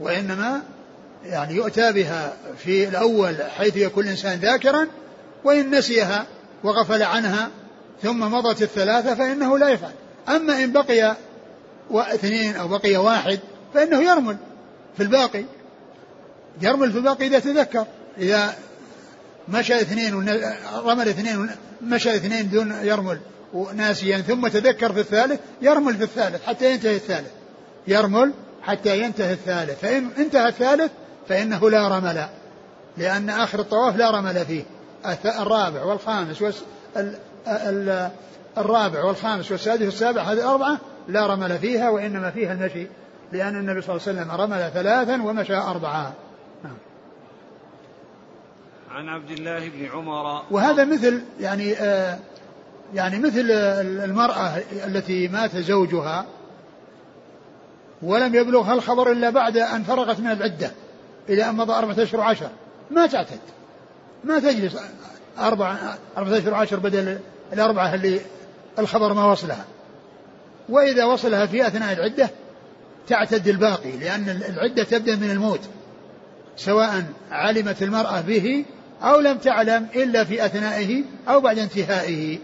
[0.00, 0.62] وإنما
[1.24, 4.86] يعني يؤتى بها في الأول حيث يكون الإنسان ذاكرا
[5.44, 6.26] وإن نسيها
[6.64, 7.50] وغفل عنها
[8.02, 9.92] ثم مضت الثلاثة فإنه لا يفعل.
[10.28, 11.16] أما إن بقي
[11.92, 13.40] اثنين أو بقي واحد
[13.74, 14.36] فإنه يرمل
[14.96, 15.44] في الباقي.
[16.62, 17.86] يرمل في الباقي إذا تذكر.
[18.18, 18.54] إذا
[19.48, 20.14] مشى اثنين
[20.84, 21.50] رمل اثنين
[21.82, 23.20] مشى اثنين دون يرمل
[23.74, 27.30] ناسيا ثم تذكر في الثالث يرمل في الثالث حتى ينتهي الثالث.
[27.86, 29.80] يرمل حتى ينتهي الثالث.
[29.80, 30.90] فإن انتهى الثالث
[31.28, 32.26] فإنه لا رمل
[32.96, 34.64] لأن آخر الطواف لا رمل فيه.
[35.24, 36.64] الرابع والخامس.
[36.96, 38.10] ال...
[38.58, 42.86] الرابع والخامس والسادس والسابع هذه الأربعة لا رمل فيها وإنما فيها المشي
[43.32, 46.12] لأن النبي صلى الله عليه وسلم رمل ثلاثا ومشى أربعة
[46.64, 46.76] نعم.
[48.90, 52.18] عن عبد الله بن عمر وهذا مثل يعني آه
[52.94, 53.50] يعني مثل
[54.04, 54.56] المرأة
[54.86, 56.26] التي مات زوجها
[58.02, 60.70] ولم يبلغها الخبر إلا بعد أن فرغت من العدة
[61.28, 62.50] إلى أن مضى أربعة أشهر وعشر
[62.90, 63.40] ما تعتد
[64.24, 64.76] ما تجلس
[65.38, 67.18] أربعة أربعة أشهر وعشر بدل
[67.52, 68.20] الأربعة اللي
[68.78, 69.64] الخبر ما وصلها.
[70.68, 72.30] وإذا وصلها في أثناء العدة
[73.08, 75.60] تعتد الباقي لأن العدة تبدأ من الموت
[76.56, 78.64] سواء علمت المرأة به
[79.02, 82.38] أو لم تعلم إلا في أثنائه أو بعد انتهائه.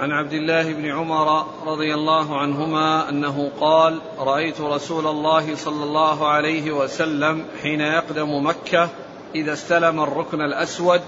[0.00, 6.28] عن عبد الله بن عمر رضي الله عنهما أنه قال رأيت رسول الله صلى الله
[6.28, 8.88] عليه وسلم حين يقدم مكة
[9.36, 11.00] إذا استلم الركن الأسود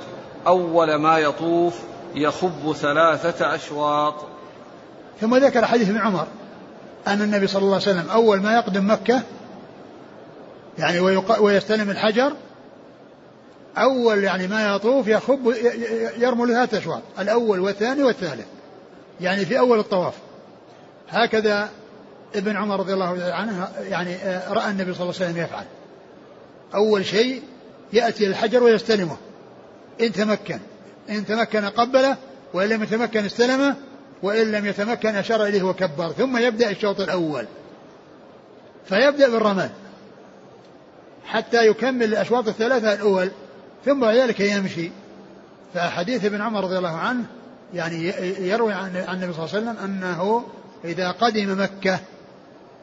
[0.46, 1.80] أول ما يطوف
[2.14, 4.14] يخب ثلاثة أشواط.
[5.20, 6.26] ثم ذكر حديث ابن عمر
[7.06, 9.22] أن النبي صلى الله عليه وسلم أول ما يقدم مكة
[10.78, 11.00] يعني
[11.40, 12.32] ويستلم الحجر
[13.78, 15.54] أول يعني ما يطوف يخب
[16.18, 18.46] يرمل ثلاثة أشواط الأول والثاني والثالث
[19.20, 20.14] يعني في أول الطواف.
[21.08, 21.68] هكذا
[22.34, 25.64] ابن عمر رضي الله عنه يعني آه، رأى النبي صلى الله عليه وسلم يفعل.
[26.74, 27.42] أول شيء
[27.92, 29.16] يأتي الحجر ويستلمه.
[30.00, 30.58] إن تمكن.
[31.10, 32.16] إن تمكن قبله
[32.54, 33.76] وإن لم يتمكن استلمه
[34.22, 36.12] وإن لم يتمكن أشار إليه وكبر.
[36.12, 37.46] ثم يبدأ الشوط الأول.
[38.86, 39.70] فيبدأ بالرمل
[41.24, 43.30] حتى يكمل الأشواط الثلاثة الأول.
[43.84, 44.90] ثم بعد ذلك يمشي.
[45.74, 47.24] فحديث ابن عمر رضي الله عنه
[47.74, 48.12] يعني
[48.48, 50.46] يروي عن النبي صلى الله عليه وسلم أنه
[50.84, 51.98] إذا قدم مكة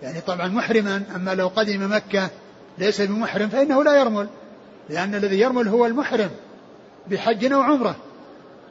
[0.01, 2.29] يعني طبعا محرما أما لو قدم مكة
[2.77, 4.27] ليس بمحرم فإنه لا يرمل.
[4.89, 6.29] لأن الذي يرمل هو المحرم
[7.07, 7.95] بحج أو عمرة.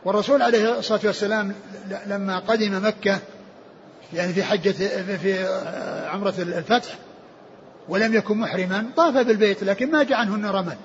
[0.04, 1.54] والرسول عليه الصلاة والسلام
[2.06, 3.18] لما قدم مكة
[4.12, 4.72] يعني في حجة
[5.16, 5.46] في
[6.08, 6.98] عمرة الفتح
[7.88, 10.76] ولم يكن محرما طاف بالبيت لكن ما جاء عنه أنه رمل.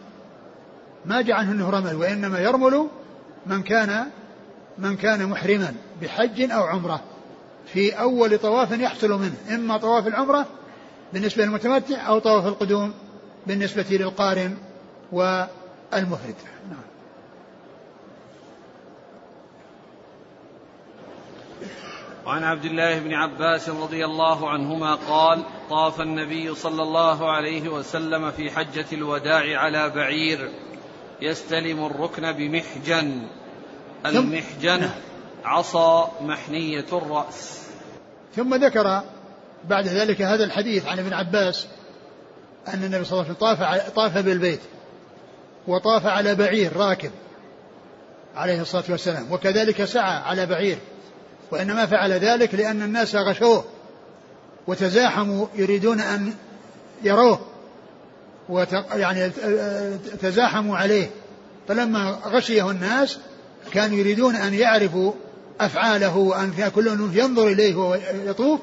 [1.05, 2.87] ما جاء عنه أنه رمل وإنما يرمل
[3.45, 4.05] من كان
[4.77, 7.01] من كان محرما بحج أو عمرة.
[7.73, 10.45] في أول طواف يحصل منه إما طواف العمرة
[11.13, 12.93] بالنسبة للمتمتع أو طواف القدوم
[13.47, 14.57] بالنسبة للقارن.
[15.11, 16.35] والمفرد.
[16.69, 16.89] نعم.
[22.25, 28.31] وعن عبد الله بن عباس رضي الله عنهما قال طاف النبي صلى الله عليه وسلم
[28.31, 30.51] في حجة الوداع على بعير
[31.21, 33.27] يستلم الركن بمحجن.
[34.05, 34.89] المحجن
[35.45, 37.67] عصا محنية الرأس.
[38.35, 39.03] ثم ذكر
[39.65, 41.67] بعد ذلك هذا الحديث عن ابن عباس
[42.67, 44.61] أن النبي صلى الله عليه وسلم طاف, طاف بالبيت.
[45.69, 47.11] وطاف على بعير راكب
[48.35, 50.77] عليه الصلاة والسلام وكذلك سعى على بعير
[51.51, 53.65] وإنما فعل ذلك لأن الناس غشوه
[54.67, 56.33] وتزاحموا يريدون أن
[57.03, 57.39] يروه
[58.93, 59.29] يعني
[60.21, 61.09] تزاحموا عليه.
[61.67, 63.19] فلما غشيه الناس
[63.71, 65.13] كانوا يريدون أن يعرفوا
[65.61, 68.59] أفعاله وأن كل ينظر إليه وهو يطوف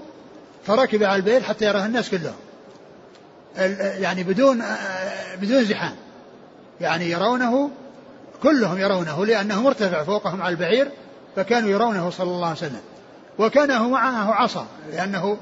[0.66, 2.35] فركب على البيت حتى يراه الناس كلهم.
[4.01, 4.62] يعني بدون
[5.40, 5.97] بدون زحام.
[6.81, 7.71] يعني يرونه
[8.43, 10.89] كلهم يرونه لأنه مرتفع فوقهم على البعير
[11.37, 12.81] فكانوا يرونه صلى الله عليه وسلم.
[13.39, 15.37] وكان معه عصا لأنه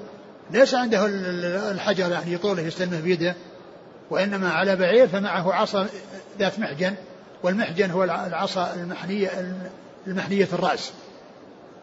[0.50, 1.06] ليس عنده
[1.70, 3.34] الحجر يعني طوله يستلمه بيده
[4.10, 5.86] وإنما على بعير فمعه عصا
[6.38, 6.94] ذات محجن
[7.42, 9.30] والمحجن هو العصا المحنية
[10.06, 10.92] المحنية الرأس.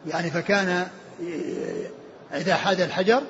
[0.08, 0.88] يعني فكان
[2.34, 3.22] إذا حاد الحجر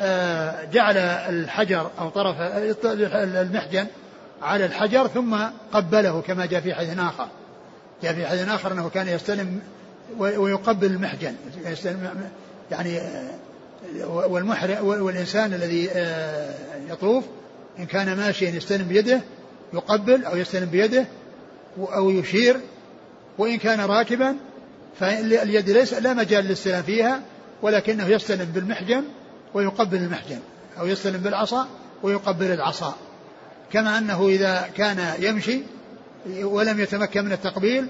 [0.00, 2.36] آه، جعل الحجر أو طرف
[3.14, 3.86] المحجن
[4.42, 5.36] على الحجر ثم
[5.72, 7.28] قبله كما جاء في حديث آخر.
[8.02, 9.60] جاء في حديث آخر أنه كان يستلم
[10.18, 11.34] ويقبل المحجن.
[11.66, 12.30] يستلم
[12.70, 13.30] يعني آه،
[14.06, 16.54] والمحر والإنسان الذي آه،
[16.90, 17.24] يطوف
[17.78, 19.20] إن كان ماشيا يستلم بيده
[19.72, 21.04] يقبل أو يستلم بيده
[21.78, 22.60] أو يشير.
[23.38, 24.36] وإن كان راكبا
[25.00, 27.22] فاليد ليس لا مجال للاستلام فيها
[27.62, 29.04] ولكنه يستلم بالمحجن
[29.54, 30.38] ويقبل المحجن
[30.78, 31.68] أو يستلم بالعصا
[32.02, 32.94] ويقبل العصا.
[33.72, 35.62] كما أنه إذا كان يمشي
[36.42, 37.86] ولم يتمكن من التقبيل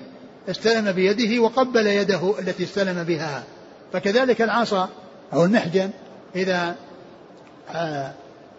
[0.50, 3.42] استلم بيده وقبل يده التي استلم بها.
[3.92, 4.88] فكذلك العصا
[5.32, 5.90] أو المحجن
[6.36, 6.74] إذا
[7.74, 8.12] آآ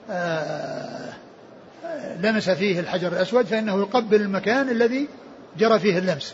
[0.09, 1.13] آآ
[2.19, 5.07] لمس فيه الحجر الأسود فإنه يقبل المكان الذي
[5.57, 6.33] جرى فيه اللمس.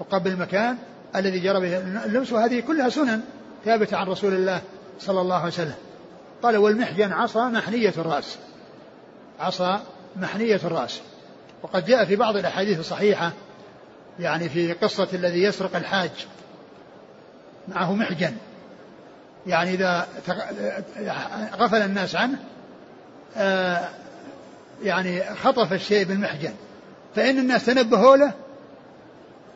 [0.00, 0.76] يقبل المكان
[1.16, 3.20] الذي جرى به اللمس وهذه كلها سنن
[3.64, 4.60] ثابتة عن رسول الله
[5.00, 5.74] صلى الله عليه وسلم.
[6.42, 8.38] قال والمحجن عصا محنية الرأس.
[9.40, 9.82] عصا
[10.16, 11.00] محنية الرأس.
[11.62, 13.32] وقد جاء في بعض الأحاديث الصحيحة
[14.20, 16.10] يعني في قصة الذي يسرق الحاج
[17.68, 18.36] معه محجن.
[19.46, 20.06] يعني إذا
[21.54, 22.38] غفل الناس عنه
[23.36, 23.88] آه،
[24.82, 26.54] يعني خطف الشيء بالمحجن.
[27.14, 28.32] فإن الناس تنبهوا له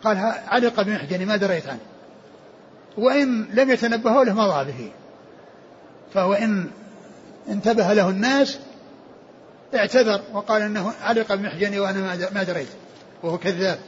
[0.05, 0.17] قال
[0.49, 1.79] علق بمحجني ما دريت عنه.
[2.99, 4.91] وإن لم يتنبهوا له مضى به.
[6.15, 6.71] فهو إن
[7.49, 8.59] انتبه له الناس
[9.75, 12.69] اعتذر وقال إنه علق بمحجني وأنا ما دريت
[13.23, 13.79] وهو كذاب.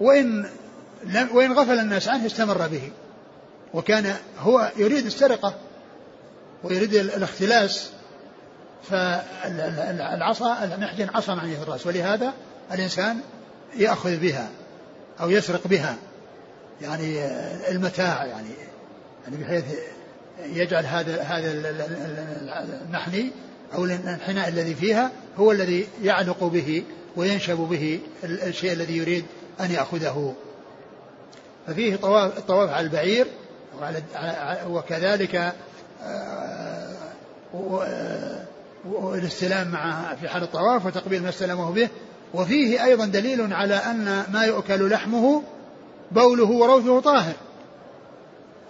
[0.00, 0.46] وإن
[1.04, 2.90] لم وإن غفل الناس عنه استمر به
[3.74, 5.54] وكان هو يريد السرقة
[6.64, 7.90] ويريد الاختلاس
[8.90, 12.32] فالعصا المحجن عصا معنيه الرأس ولهذا
[12.72, 13.20] الإنسان
[13.76, 14.48] يأخذ بها
[15.20, 15.96] أو يسرق بها
[16.82, 17.26] يعني
[17.70, 18.48] المتاع يعني
[19.24, 19.64] يعني بحيث
[20.44, 21.50] يجعل هذا هذا
[22.88, 23.32] المحني
[23.74, 26.84] أو الانحناء الذي فيها هو الذي يعلق به
[27.16, 29.24] وينشب به الشيء الذي يريد
[29.60, 30.34] أن يأخذه.
[31.66, 33.26] ففيه طواف الطواف على البعير
[34.68, 35.54] وكذلك
[36.02, 36.96] آه،
[38.84, 41.88] والاستلام مع في حال الطواف وتقبيل ما استلمه به.
[42.34, 45.42] وفيه أيضا دليل على أن ما يؤكل لحمه
[46.12, 47.34] بوله وروثه طاهر.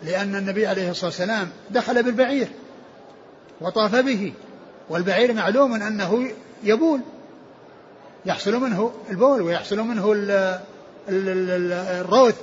[0.03, 2.49] لأن النبي عليه الصلاة والسلام دخل بالبعير
[3.61, 4.33] وطاف به.
[4.89, 6.31] والبعير معلوم أنه
[6.65, 7.01] يبول.
[8.27, 10.13] يحصل منه البول ويحصل منه
[12.01, 12.37] الروث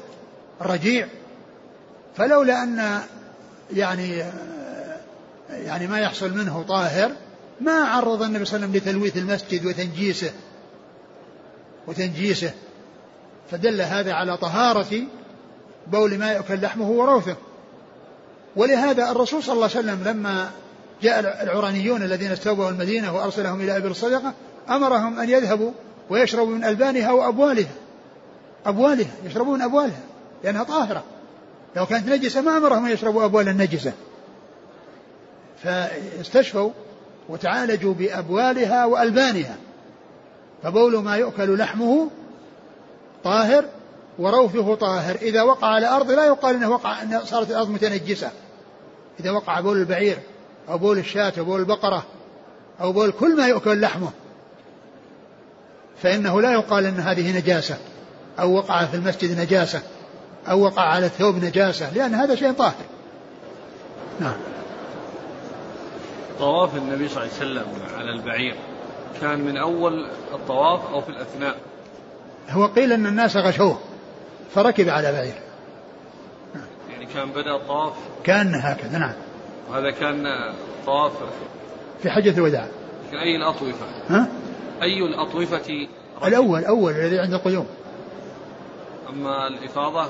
[0.61, 1.07] الرجيع.
[2.17, 3.01] فلولا أن
[3.73, 4.23] يعني
[5.49, 7.11] يعني ما يحصل منه طاهر
[7.61, 10.31] ما عرض النبي صلى الله عليه وسلم لتلويث المسجد وتنجيسه
[11.87, 12.51] وتنجيسه.
[13.51, 15.03] فدل هذا على طهارة
[15.87, 17.35] بول ما يؤكل لحمه وروثه.
[18.55, 20.51] ولهذا الرسول صلى الله عليه وسلم لما
[21.01, 24.33] جاء العرانيون الذين استوبوا المدينة وأرسلهم إلى أبل الصدقة
[24.69, 25.71] أمرهم أن يذهبوا
[26.09, 27.71] ويشربوا من ألبانها وأبوالها.
[28.65, 29.99] أبوالها يشربون أبوالها
[30.43, 31.03] لأنها طاهرة.
[31.75, 33.93] لو كانت نجسة ما أمرهم أن يشربوا أبوال النجسة.
[35.63, 36.71] فاستشفوا
[37.29, 39.55] وتعالجوا بأبوالها وألبانها.
[40.63, 42.09] فبول ما يؤكل لحمه
[43.23, 43.65] طاهر
[44.19, 45.15] وروثه طاهر.
[45.15, 48.31] إذا وقع على الأرض لا يقال أنه وقع أن صارت الأرض متنجسة.
[49.19, 50.17] إذا وقع بول البعير
[50.69, 52.03] أو بول الشاة أو بول البقرة
[52.81, 54.11] أو بول كل ما يؤكل لحمه.
[56.01, 57.77] فإنه لا يقال أن هذه نجاسة
[58.39, 59.81] أو وقع في المسجد نجاسة
[60.49, 62.85] أو وقع على الثوب نجاسة لأن هذا شيء طاهر.
[64.19, 64.35] نعم.
[66.39, 68.55] طواف النبي صلى الله عليه وسلم على البعير
[69.21, 71.55] كان من أول الطواف أو في الأثناء؟
[72.49, 73.79] هو قيل أن الناس غشوه
[74.55, 75.33] فركب على بعير.
[76.89, 77.93] يعني كان بدأ الطواف؟
[78.23, 79.13] كان هكذا نعم.
[79.69, 80.23] وهذا كان
[80.85, 81.11] طواف
[82.01, 82.67] في حجة الوداع.
[83.09, 84.27] في أي الأطوفة؟ ها؟
[84.81, 85.87] أي الأطوفة
[86.23, 87.65] الأول أول الذي عند القيوم.
[89.09, 90.05] أما الإفاضة؟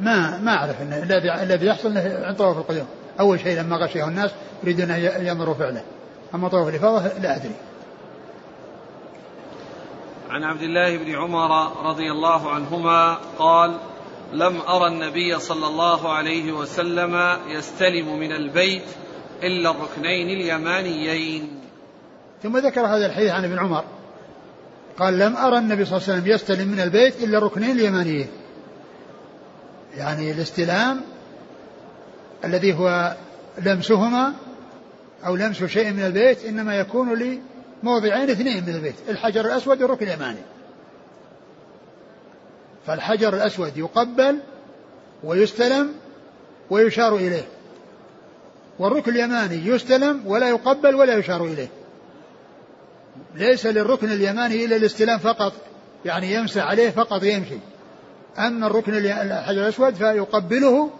[0.00, 2.86] ما ما أعرف إن الذي الذي يحصل عند طواف القيوم.
[3.20, 4.30] أول شيء لما غشيه الناس
[4.62, 5.82] يريدون أن يمروا فعله.
[6.34, 7.54] أما طواف الإفاضة لا أدري.
[10.30, 13.78] عن عبد الله بن عمر رضي الله عنهما قال
[14.32, 18.82] لم أرى النبي صلى الله عليه وسلم يستلم من البيت
[19.42, 21.60] إلا الركنين اليمانيين.
[22.42, 23.84] ثم ذكر هذا الحديث عن ابن عمر.
[24.98, 28.28] قال لم أرى النبي صلى الله عليه وسلم يستلم من البيت إلا الركنين اليمانيين.
[29.96, 31.00] يعني الاستلام
[32.44, 33.16] الذي هو
[33.58, 34.32] لمسهما
[35.26, 40.40] أو لمس شيء من البيت إنما يكون لموضعين اثنين من البيت الحجر الأسود والركن اليماني.
[42.90, 44.38] فالحجر الأسود يقبل
[45.24, 45.92] ويستلم
[46.70, 47.44] ويشار إليه.
[48.78, 51.68] والركن اليماني يستلم ولا يقبل ولا يشار إليه.
[53.34, 55.52] ليس للركن اليماني إلا الاستلام فقط
[56.04, 57.58] يعني يمسح عليه فقط يمشي.
[58.38, 60.90] أما الركن الحجر الأسود فيقبله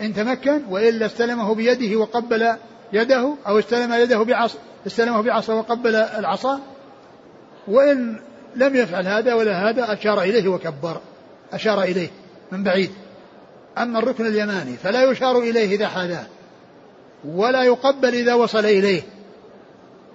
[0.00, 2.52] إن تمكن وإلا استلمه بيده وقبل
[2.92, 6.60] يده أو استلم يده بعصا استلمه بعصا وقبل العصا.
[7.68, 8.20] وإن
[8.56, 11.00] لم يفعل هذا ولا هذا أشار إليه وكبر.
[11.52, 12.10] أشار إليه
[12.52, 12.90] من بعيد.
[13.78, 16.26] أما الركن اليماني فلا يشار إليه إذا حاذاه
[17.24, 19.02] ولا يقبل إذا وصل إليه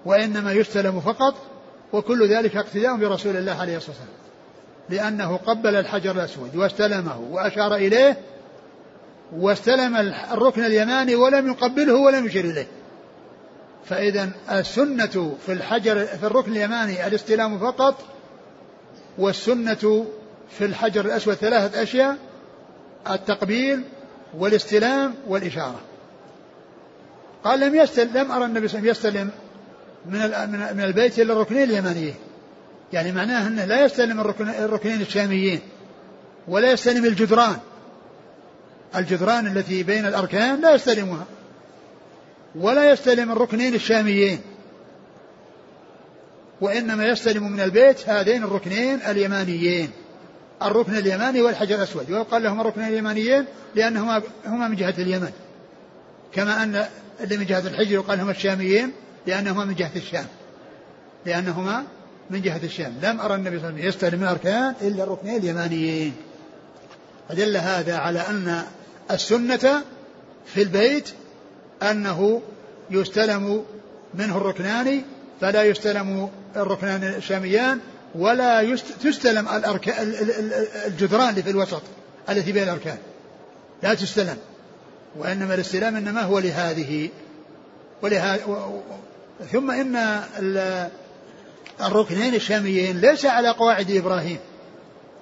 [0.05, 1.35] وإنما يستلم فقط
[1.93, 4.17] وكل ذلك اقتداء برسول الله عليه الصلاة والسلام.
[4.89, 8.17] لأنه قبل الحجر الأسود واستلمه وأشار إليه
[9.37, 9.95] واستلم
[10.31, 12.67] الركن اليماني ولم يقبله ولم يشر إليه.
[13.85, 17.95] فإذا السنة في الحجر في الركن اليماني الاستلام فقط
[19.17, 20.05] والسنة
[20.49, 22.17] في الحجر الأسود ثلاثة أشياء
[23.11, 23.83] التقبيل
[24.37, 25.79] والاستلام والإشارة.
[27.43, 29.29] قال لم يستلم لم أرى النبي صلى الله عليه وسلم يستلم
[30.05, 30.19] من
[30.77, 32.15] من البيت إلا الركنين اليمانيين.
[32.93, 35.59] يعني معناه أنه لا يستلم الركن الركنين الشاميين
[36.47, 37.57] ولا يستلم الجدران.
[38.95, 41.25] الجدران التي بين الأركان لا يستلمها
[42.55, 44.41] ولا يستلم الركنين الشاميين.
[46.61, 49.91] وإنما يستلم من البيت هذين الركنين اليمانيين.
[50.61, 52.11] الركن اليماني والحجر الأسود.
[52.11, 55.31] ويقال لهما الركنين اليمانيين لأنهما هما من جهة اليمن.
[56.33, 56.85] كما أن
[57.19, 58.91] اللي من جهة الحجر يقال لهما الشاميين
[59.27, 60.25] لأنهما من جهة الشام.
[61.25, 61.83] لأنهما
[62.29, 62.93] من جهة الشام.
[63.03, 66.13] لم أرى النبي صلى الله عليه وسلم يستلم الأركان إلا الركنين اليمانيين.
[67.29, 68.63] فدل هذا على أن
[69.11, 69.83] السنة
[70.45, 71.09] في البيت
[71.83, 72.41] أنه
[72.91, 73.63] يستلم
[74.13, 75.01] منه الركنان
[75.41, 77.79] فلا يستلم الركنان الشاميان
[78.15, 79.47] ولا تستلم
[80.85, 81.81] الجدران اللي في الوسط
[82.29, 82.97] التي بين الأركان.
[83.83, 84.37] لا تستلم.
[85.17, 87.09] وإنما الاستلام إنما هو لهذه.
[88.01, 88.43] ولهذا
[89.51, 90.23] ثم إن
[91.81, 94.39] الركنين الشاميين ليس على قواعد إبراهيم.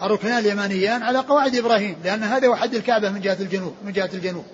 [0.02, 4.10] الركنان اليمانيان على قواعد إبراهيم لأن هذا هو حد الكعبة من جهة الجنوب من جهة
[4.14, 4.46] الجنوب.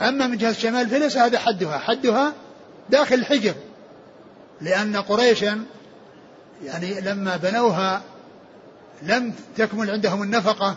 [0.00, 1.78] أما من جهة الشمال فليس هذا حدها.
[1.78, 2.32] حدها
[2.90, 3.54] داخل الحجر.
[4.60, 5.64] لأن قريشا
[6.64, 8.02] يعني لما بنوها
[9.02, 10.76] لم تكمل عندهم النفقة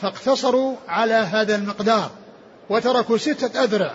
[0.00, 2.10] فاقتصروا على هذا المقدار
[2.70, 3.94] وتركوا ستة أذرع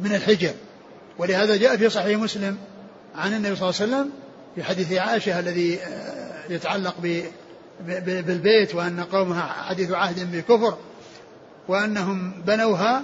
[0.00, 0.54] من الحجر.
[1.18, 2.58] ولهذا جاء في صحيح مسلم
[3.16, 4.10] عن النبي صلى الله عليه وسلم
[4.54, 6.94] في حديث عائشة الذي آه، يتعلق
[8.00, 10.78] بالبيت وأن قومها حديث عهد بكفر
[11.68, 13.02] وأنهم بنوها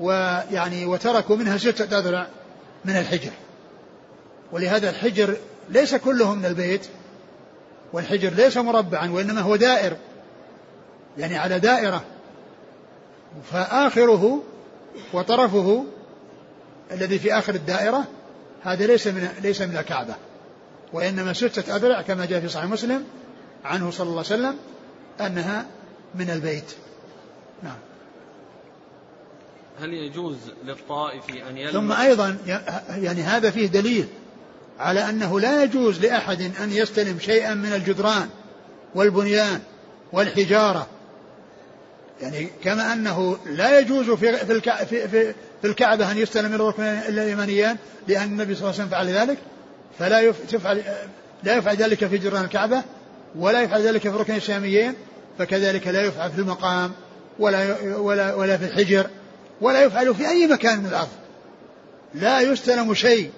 [0.00, 2.26] ويعني وتركوا منها ستة أذرع
[2.84, 3.32] من الحجر.
[4.52, 5.36] ولهذا الحجر
[5.70, 6.86] ليس كله من البيت
[7.92, 9.96] والحجر ليس مربعا وإنما هو دائر
[11.18, 12.04] يعني على دائرة.
[13.52, 14.42] فآخره
[15.12, 15.84] وطرفه
[16.90, 18.04] الذي في آخر الدائرة
[18.62, 20.14] هذا ليس من ليس من الكعبة.
[20.92, 23.04] وإنما ستة أذرع كما جاء في صحيح مسلم
[23.64, 24.56] عنه صلى الله عليه وسلم
[25.20, 25.66] أنها
[26.14, 26.72] من البيت.
[27.62, 27.78] نعم.
[29.80, 32.38] هل يجوز للطائف أن يلمس ثم أيضا
[32.88, 34.08] يعني هذا فيه دليل.
[34.78, 38.28] على أنه لا يجوز لأحد أن يستلم شيئا من الجدران
[38.94, 39.60] والبنيان
[40.12, 40.86] والحجارة.
[42.22, 44.36] يعني كما أنه لا يجوز في
[44.86, 47.76] في في, الكعبة أن يستلم الركن اليمانيان
[48.08, 49.38] لأن النبي صلى الله عليه وسلم فعل ذلك.
[49.98, 50.82] فلا يفعل
[51.42, 52.82] لا يفعل ذلك في جدران الكعبة
[53.36, 54.94] ولا يفعل ذلك في الركن الشاميين
[55.38, 56.92] فكذلك لا يفعل في المقام
[57.38, 59.06] ولا ولا ولا في الحجر
[59.60, 61.08] ولا يفعل في أي مكان من الأرض.
[62.14, 63.30] لا يستلم شيء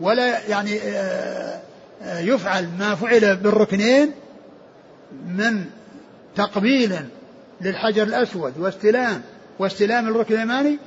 [0.00, 1.60] ولا يعني آه،
[2.02, 4.12] آه، يفعل ما فعل بالركنين
[5.28, 5.64] من
[6.36, 6.96] تقبيل
[7.60, 9.22] للحجر الأسود واستلام
[9.58, 10.78] واستلام الركن اليماني.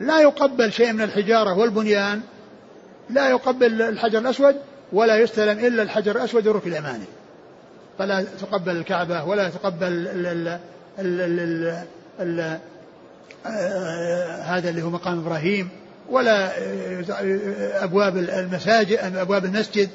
[0.00, 2.20] لا يقبل شيء من الحجارة والبنيان
[3.10, 4.56] لا يقبل الحجر الأسود
[4.92, 7.04] ولا يستلم إلا الحجر الأسود والركن اليماني.
[7.98, 10.08] فلا تقبل الكعبة ولا تقبل
[13.46, 15.68] آه، هذا اللي هو مقام إبراهيم.
[16.10, 16.52] ولا
[17.84, 19.88] أبواب المساجد أبواب المسجد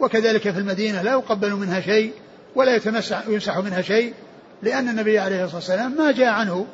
[0.00, 2.12] وكذلك في المدينة لا يقبل منها شيء
[2.54, 2.80] ولا
[3.28, 4.14] يمسح منها شيء
[4.62, 6.66] لأن النبي عليه الصلاة والسلام ما جاء عنه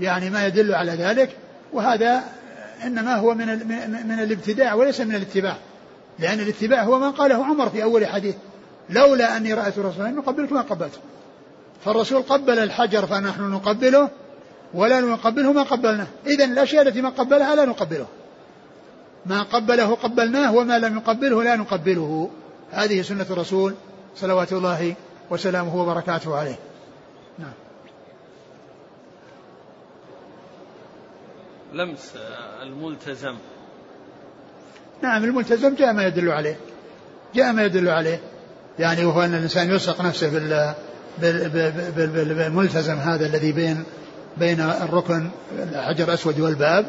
[0.00, 1.30] يعني ما يدل على ذلك
[1.72, 2.22] وهذا
[2.84, 3.46] إنما هو من
[4.08, 5.56] من الابتداع وليس من الاتباع
[6.18, 8.34] لأن الاتباع هو ما قاله عمر في أول حديث
[8.90, 10.98] لولا أني رأيت الرسول يقبلك ما قبلته
[11.84, 14.10] فالرسول قبل الحجر فنحن نقبله
[14.74, 16.06] ولا نقبله ما قبلناه.
[16.26, 18.06] إذا الأشياء التي ما قبلها لا نقبلها
[19.26, 22.30] ما قبله قبلناه وما لم يقبله لا نقبله.
[22.70, 23.74] هذه سنة الرسول
[24.16, 24.94] صلوات الله
[25.30, 26.58] وسلامه وبركاته عليه.
[27.38, 27.52] نعم.
[31.72, 32.12] لمس
[32.62, 33.34] الملتزم.
[35.02, 36.56] نعم الملتزم جاء ما يدل عليه.
[37.34, 38.20] جاء ما يدل عليه.
[38.78, 40.74] يعني وهو أن الإنسان يلصق نفسه بال
[41.96, 43.84] بالملتزم هذا الذي بين
[44.36, 46.86] بين الركن الحجر الأسود والباب.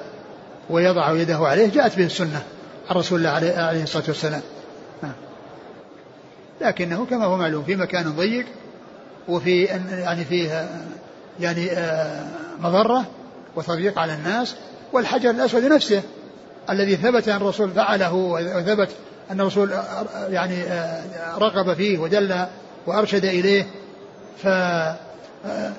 [0.69, 2.43] ويضع يده عليه جاءت به السنة
[2.89, 4.41] عن رسول الله عليه, الصلاة والسلام.
[5.03, 5.13] نعم.
[6.61, 8.45] لكنه كما هو معلوم في مكان ضيق
[9.27, 10.69] وفي يعني فيه
[11.39, 12.25] يعني آه،
[12.59, 13.05] مضرة
[13.55, 14.55] وتضييق على الناس
[14.93, 16.01] والحجر الأسود نفسه
[16.69, 18.89] الذي ثبت أن الرسول فعله وثبت
[19.31, 19.71] أن الرسول
[20.29, 21.03] يعني آه،
[21.37, 22.45] رغب فيه ودل
[22.87, 23.67] وأرشد إليه.
[24.43, 25.73] ف آه،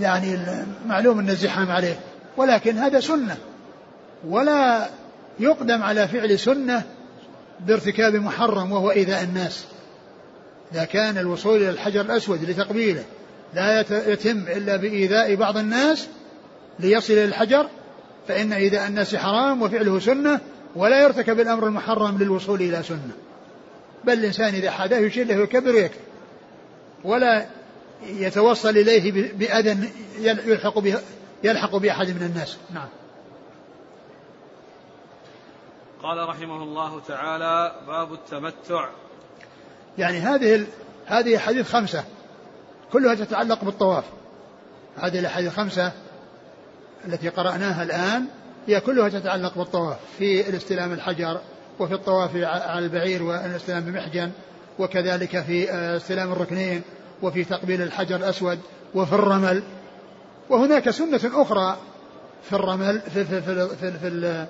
[0.00, 0.38] يعني
[0.86, 1.98] معلوم أن الزحام عليه.
[2.36, 3.36] ولكن هذا سنة.
[4.28, 4.90] ولا
[5.40, 6.82] يقدم على فعل سنة
[7.60, 9.64] بارتكاب محرم وهو إيذاء الناس.
[10.72, 13.04] إذا كان الوصول إلى الحجر الأسود لتقبيله
[13.54, 16.08] لا يتم إلا بإيذاء بعض الناس
[16.78, 17.68] ليصل إلى الحجر
[18.28, 20.40] فإن إيذاء الناس حرام وفعله سنة
[20.76, 23.12] ولا يرتكب الأمر المحرم للوصول إلى سنة.
[24.04, 25.90] بل الإنسان إذا حداه يشير له يكبر
[27.04, 27.46] ولا
[28.06, 29.76] يتوصل إليه بأذى
[30.20, 30.98] يلحق به
[31.44, 32.56] يلحق بأحد من الناس.
[32.70, 32.88] نعم.
[36.02, 38.88] قال رحمه الله تعالى باب التمتع.
[39.98, 40.66] يعني هذه ال...
[41.06, 42.04] هذه حديث خمسة
[42.92, 44.04] كلها تتعلق بالطواف.
[44.96, 45.92] هذه الأحاديث الخمسة
[47.04, 48.26] التي قرأناها الآن
[48.66, 49.98] هي كلها تتعلق بالطواف.
[50.18, 51.40] في الاستلام الحجر
[51.78, 54.30] وفي الطواف على البعير والاستلام بمحجن
[54.78, 56.82] وكذلك في آه، استلام الركنين
[57.22, 58.58] وفي تقبيل الحجر الأسود
[58.94, 59.62] وفي الرمل.
[60.50, 61.76] وهناك سنة أخرى
[62.42, 64.46] في الرمل في في في في, في,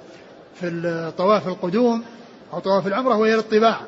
[0.55, 2.05] في الطواف القدوم
[2.53, 3.81] أو طواف العمرة وهي الاطباع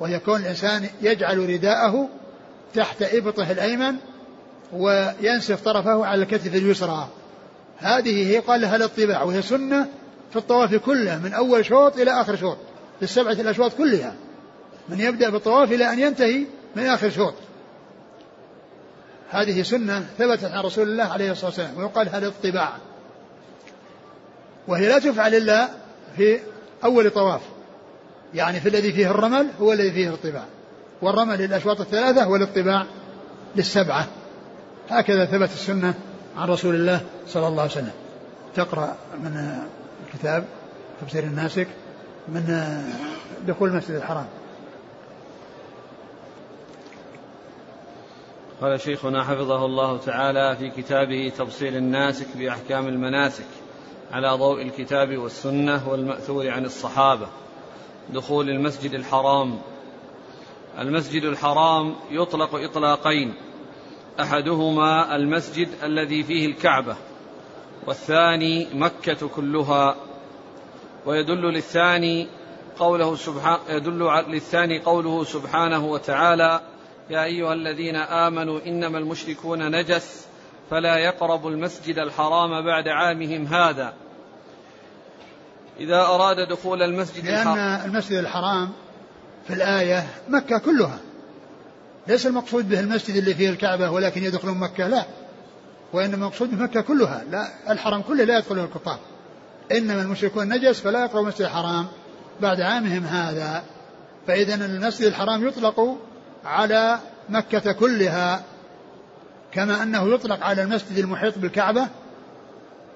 [0.00, 2.08] وهي كون الإنسان يجعل رداءه
[2.74, 3.96] تحت إبطه الأيمن
[4.72, 7.08] وينسف طرفه على الكتف اليسرى.
[7.78, 9.88] هذه هي قال لها الاطباع وهي سنة
[10.30, 12.56] في الطواف كله من أول شوط إلى آخر شوط
[12.98, 14.14] في السبعة الأشواط كلها.
[14.88, 16.44] من يبدأ بالطواف إلى أن ينتهي
[16.76, 17.34] من آخر شوط.
[19.32, 22.72] هذه سنة ثبتت عن رسول الله عليه الصلاة والسلام ويقال هذا الطباع.
[24.68, 25.68] وهي لا تفعل إلا
[26.16, 26.40] في
[26.84, 27.40] أول طواف.
[28.34, 30.44] يعني في الذي فيه الرمل هو الذي فيه الطباع.
[31.02, 32.86] والرمل للأشواط الثلاثة والاطباع
[33.56, 34.06] للسبعة.
[34.90, 35.94] هكذا ثبت السنة
[36.36, 37.92] عن رسول الله صلى الله عليه وسلم.
[38.54, 39.58] تقرأ من
[40.06, 40.44] الكتاب
[41.00, 41.66] تفسير الناسك
[42.28, 42.74] من
[43.46, 44.26] دخول المسجد الحرام.
[48.62, 53.46] قال شيخنا حفظه الله تعالى في كتابه تبصير الناسك بأحكام المناسك
[54.12, 57.28] على ضوء الكتاب والسنة والمأثور عن الصحابة.
[58.14, 59.58] دخول المسجد الحرام.
[60.78, 63.34] المسجد الحرام يطلق إطلاقين.
[64.20, 66.96] أحدهما المسجد الذي فيه الكعبة
[67.86, 69.96] والثاني مكة كلها.
[71.06, 72.28] ويدل للثاني
[72.78, 73.98] قوله سبحانه يدل
[74.28, 76.60] للثاني قوله سبحانه وتعالى
[77.10, 80.26] يا أيها الذين آمنوا إنما المشركون نجس
[80.70, 83.94] فلا يقربوا المسجد الحرام بعد عامهم هذا.
[85.80, 88.72] إذا أراد دخول المسجد لأن الحرام المسجد الحرام
[89.46, 90.98] في الآية مكة كلها.
[92.06, 95.04] ليس المقصود به المسجد اللي فيه الكعبة ولكن يدخلون مكة لا.
[95.92, 97.24] وإنما المقصود بمكة كلها.
[97.30, 98.98] لا الحرم كله لا يدخله الكفار.
[99.72, 101.86] إنما المشركون نجس فلا يقربوا المسجد الحرام
[102.40, 103.64] بعد عامهم هذا.
[104.26, 105.98] فإذا المسجد الحرام يطلق
[106.44, 108.42] على مكة كلها
[109.52, 111.88] كما أنه يطلق على المسجد المحيط بالكعبة.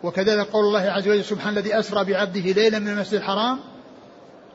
[0.03, 3.59] وكذلك قول الله عز وجل سبحان الذي أسرى بعبده ليلا من المسجد الحرام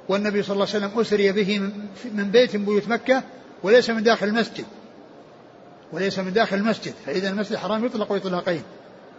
[0.09, 1.59] والنبي صلى الله عليه وسلم أسري به
[2.11, 3.23] من بيت من بيوت مكة
[3.63, 4.65] وليس من داخل المسجد.
[5.91, 8.63] وليس من داخل المسجد فإذا المسجد الحرام يطلق إطلاقين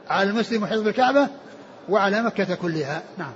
[0.09, 1.29] على المسجد المحيط بالكعبة
[1.89, 3.03] وعلى مكة كلها.
[3.19, 3.33] نعم.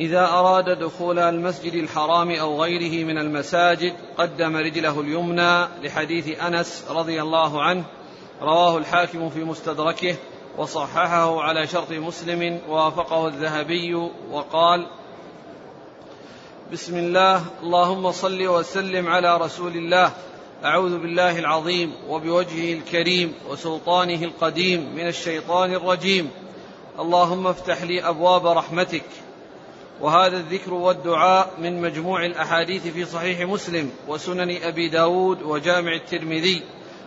[0.00, 7.22] إذا أراد دخول المسجد الحرام أو غيره من المساجد قدم رجله اليمنى لحديث أنس رضي
[7.22, 7.84] الله عنه.
[8.42, 10.16] رواه الحاكم في مستدركه
[10.58, 13.94] وصححه على شرط مسلم ووافقه الذهبي
[14.30, 14.86] وقال
[16.72, 20.12] بسم الله اللهم صل وسلم على رسول الله.
[20.64, 26.30] أعوذ بالله العظيم وبوجهه الكريم وسلطانه القديم من الشيطان الرجيم.
[26.98, 29.04] اللهم افتح لي أبواب رحمتك.
[30.00, 36.62] وهذا الذكر والدعاء من مجموع الأحاديث في صحيح مسلم وسنن أبي داود وجامع الترمذي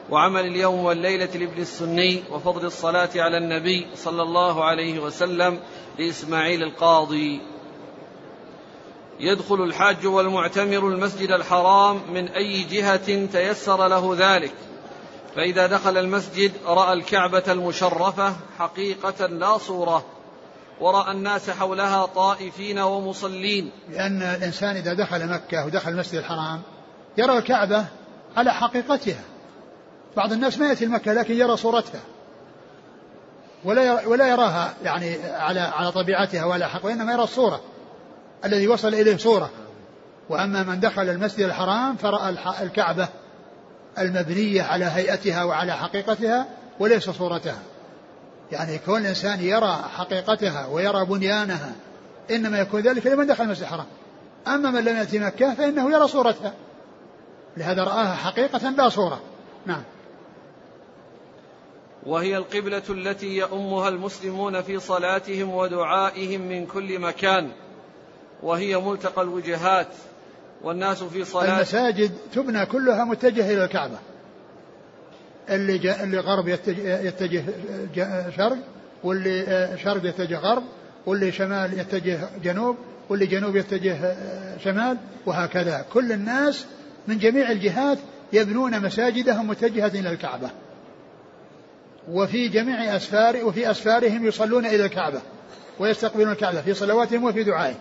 [0.10, 5.60] وعمل اليوم والليلة لابن السني وفضل الصلاة على النبي صلى الله عليه وسلم
[6.00, 7.42] لإسماعيل القاضي.
[9.20, 14.54] يدخل الحاج والمعتمر المسجد الحرام من أي جهة تيسر له ذلك.
[15.36, 20.06] فإذا دخل المسجد رأى الكعبة المشرفة حقيقة لا صورة.
[20.82, 23.72] وراى الناس حولها طائفين ومصلين.
[23.90, 26.62] لأن الإنسان إذا دخل مكة ودخل المسجد الحرام
[27.18, 27.86] يرى الكعبة
[28.38, 29.22] على حقيقتها.
[30.18, 32.02] بعض الناس ما يأتي مكه لكن يرى صورتها.
[33.66, 37.62] ولا ولا يراها يعني على على طبيعتها ولا حق وإنما يرى الصورة.
[38.46, 39.50] الذي وصل إليه صورة.
[40.30, 43.08] وأما من دخل المسجد الحرام فرأى الكعبة
[43.98, 46.48] المبنية على هيئتها وعلى حقيقتها
[46.80, 47.60] وليس صورتها.
[48.52, 51.76] يعني كون الإنسان يرى حقيقتها ويرى بنيانها
[52.32, 53.86] إنما يكون ذلك لمن دخل المسجد الحرام.
[54.48, 56.54] أما من لم يأتي مكة فإنه يرى صورتها.
[57.58, 59.22] لهذا رآها حقيقة لا صورة.
[59.66, 59.84] نعم.
[62.06, 67.52] وهي القبلة التي يؤمها المسلمون في صلاتهم ودعائهم من كل مكان.
[68.44, 69.88] وهي ملتقى الوجهات
[70.62, 73.98] والناس في صلاة المساجد تبنى كلها متجهة إلى الكعبة.
[75.50, 77.44] اللي جا اللي غرب يتجه, يتجه
[78.38, 78.58] شرق
[79.04, 80.64] واللي آه، شرق يتجه غرب
[81.06, 82.78] واللي شمال يتجه جنوب
[83.10, 85.86] واللي جنوب يتجه آه، شمال وهكذا.
[85.94, 86.66] كل الناس
[87.08, 87.98] من جميع الجهات
[88.34, 90.50] يبنون مساجدهم متجهة إلى الكعبة.
[92.10, 95.22] وفي جميع أسفار وفي أسفارهم يصلون إلى الكعبة
[95.80, 97.80] ويستقبلون الكعبة في صلواتهم وفي دعائهم.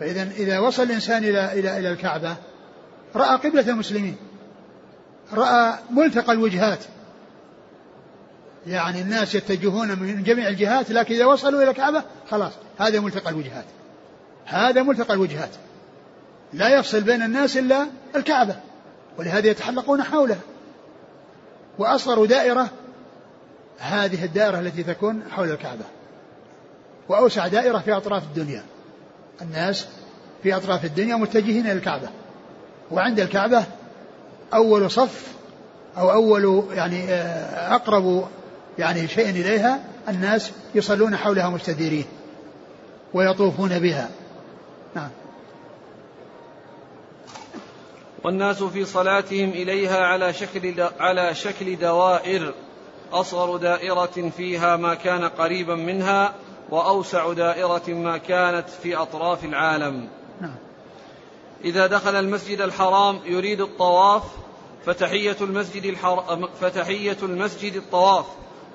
[0.00, 2.36] فإذا إذا وصل الإنسان إلى إلى إلى الكعبة
[3.14, 4.16] رأى قبلة المسلمين.
[5.32, 6.78] رأى ملتقى الوجهات.
[8.66, 13.64] يعني الناس يتجهون من جميع الجهات لكن إذا وصلوا إلى الكعبة خلاص هذا ملتقى الوجهات.
[14.44, 15.50] هذا ملتقى الوجهات.
[16.52, 18.56] لا يفصل بين الناس إلا الكعبة
[19.18, 20.40] ولهذا يتحلقون حولها.
[21.78, 22.70] وأصغر دائرة
[23.78, 25.84] هذه الدائرة التي تكون حول الكعبة.
[27.08, 28.62] وأوسع دائرة في أطراف الدنيا.
[29.42, 29.86] الناس
[30.42, 32.08] في أطراف الدنيا متجهين إلى الكعبة.
[32.90, 33.64] وعند الكعبة
[34.54, 35.26] أول صف
[35.98, 38.28] أو أول يعني آه، أقرب
[38.78, 42.04] يعني شيء إليها الناس يصلون حولها مستديرين
[43.14, 44.10] ويطوفون بها
[44.94, 45.10] نعم
[48.24, 52.54] والناس في صلاتهم إليها على شكل على شكل دوائر
[53.12, 56.34] أصغر دائرة فيها ما كان قريبا منها
[56.70, 60.08] وأوسع دائرة ما كانت في أطراف العالم.
[61.64, 64.22] إذا دخل المسجد الحرام يريد الطواف
[64.86, 68.26] فتحية المسجد الحرام فتحية المسجد الطواف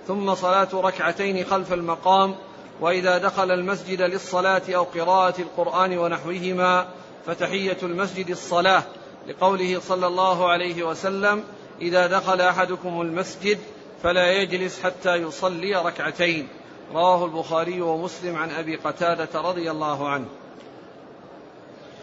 [0.08, 2.36] ثم صلاة ركعتين خلف المقام
[2.82, 6.88] وإذا دخل المسجد للصلاة أو قراءة القرآن ونحوهما
[7.26, 8.84] فتحية المسجد الصلاة
[9.28, 11.44] لقوله صلى الله عليه وسلم
[11.82, 13.60] إذا دخل أحدكم المسجد
[14.04, 16.48] فلا يجلس حتى يصلي ركعتين
[16.94, 20.26] رواه البخاري ومسلم عن أبي قتادة رضي الله عنه.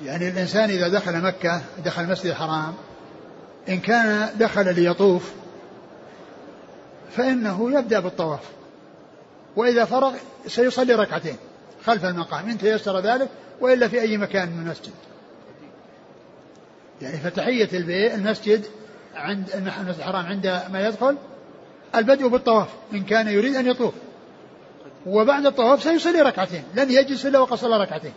[0.05, 2.75] يعني الإنسان إذا دخل مكة دخل المسجد الحرام
[3.69, 5.33] إن كان دخل ليطوف
[7.11, 8.41] فإنه يبدأ بالطواف.
[9.57, 10.15] وإذا فرغ
[10.47, 11.37] سيصلي ركعتين
[11.85, 13.29] خلف المقام إن تيسر ذلك
[13.61, 14.93] وإلا في أي مكان من المسجد.
[17.03, 17.69] يعني فتحية
[18.15, 18.65] المسجد
[19.15, 21.17] عند المسجد الحرام عندما يدخل
[21.95, 23.95] البدء بالطواف إن كان يريد أن يطوف.
[25.07, 28.13] وبعد الطواف سيصلي ركعتين لن يجلس إلا وقد صلى ركعتين.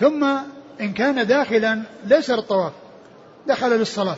[0.00, 0.24] ثم
[0.80, 2.72] إن كان داخلا ليس للطواف
[3.46, 4.16] دخل للصلاة.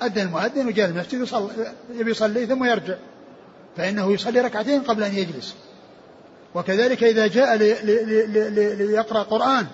[0.00, 2.94] أدى المؤذن وجاء المسجد يصلي يبي يصلي ثم يرجع
[3.76, 5.54] فإنه يصلي ركعتين قبل أن يجلس.
[6.54, 9.66] وكذلك إذا جاء ليقرأ قرآن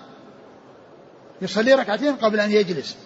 [1.41, 2.97] يصلي ركعتين قبل أن يجلس.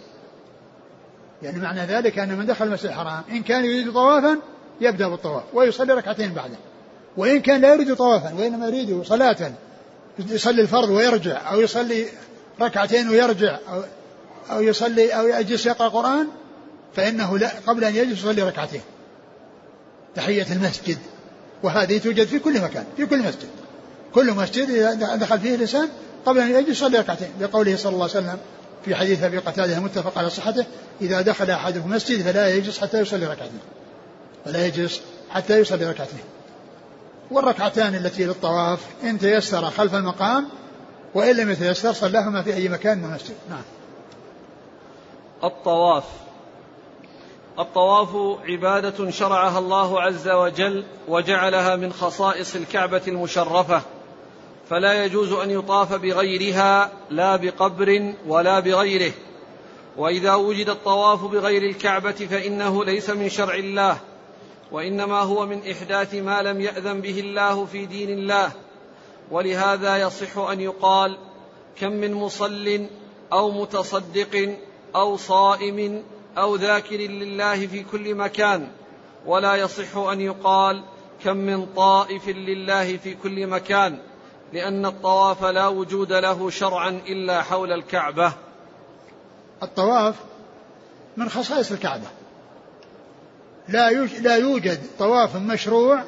[1.44, 4.38] يعني معنى ذلك أن من دخل المسجد الحرام إن كان يريد طوافا
[4.82, 6.58] يبدأ بالطواف ويصلي ركعتين بعده.
[7.18, 9.52] وإن كان لا يريد طوافا وإنما يريد صلاة
[10.20, 12.06] يصلي الفرض ويرجع أو يصلي
[12.62, 13.84] ركعتين ويرجع أو
[14.52, 16.28] أو يصلي أو يجلس يقرأ قرآن
[16.96, 18.82] فإنه لا قبل أن يجلس يصلي ركعتين.
[20.16, 20.98] تحية المسجد.
[21.64, 23.48] وهذه توجد في كل مكان في كل مسجد.
[24.14, 25.90] كل مسجد إذا دخل فيه الإنسان
[26.26, 27.30] قبل أن يجلس يصلي ركعتين.
[27.42, 28.38] لقوله صلى الله عليه وسلم
[28.86, 30.66] في حديث أبي قتادة المتفق على صحته
[31.02, 33.60] إذا دخل أحدكم المسجد فلا يجلس حتى يصلي ركعتين.
[34.46, 36.20] فلا يجلس حتى يصلي ركعتين.
[37.32, 40.50] والركعتان التي للطواف إن تيسر خلف المقام
[41.14, 43.36] وإن لم يتيسر صلاهما في أي مكان من المسجد.
[43.50, 43.64] نعم.
[45.44, 46.04] الطواف.
[47.60, 53.82] الطواف عبادة شرعها الله عز وجل وجعلها من خصائص الكعبة المشرفة
[54.70, 59.12] فلا يجوز أن يطاف بغيرها لا بقبر ولا بغيره.
[59.98, 63.98] وإذا وجد الطواف بغير الكعبة فإنه ليس من شرع الله.
[64.76, 68.52] وإنما هو من إحداث ما لم يأذن به الله في دين الله.
[69.32, 71.18] ولهذا يصح أن يقال
[71.80, 72.86] كم من مصل
[73.34, 74.58] أو متصدق
[74.96, 76.04] أو صائم
[76.38, 78.68] أو ذاكر لله في كل مكان.
[79.26, 80.84] ولا يصح أن يقال
[81.24, 84.00] كم من طائف لله في كل مكان
[84.54, 88.34] لأن الطواف لا وجود له شرعا إلا حول الكعبة.
[89.64, 90.16] الطواف
[91.18, 92.25] من خصائص الكعبة.
[93.70, 93.92] لا
[94.22, 96.04] لا يوجد طواف مشروع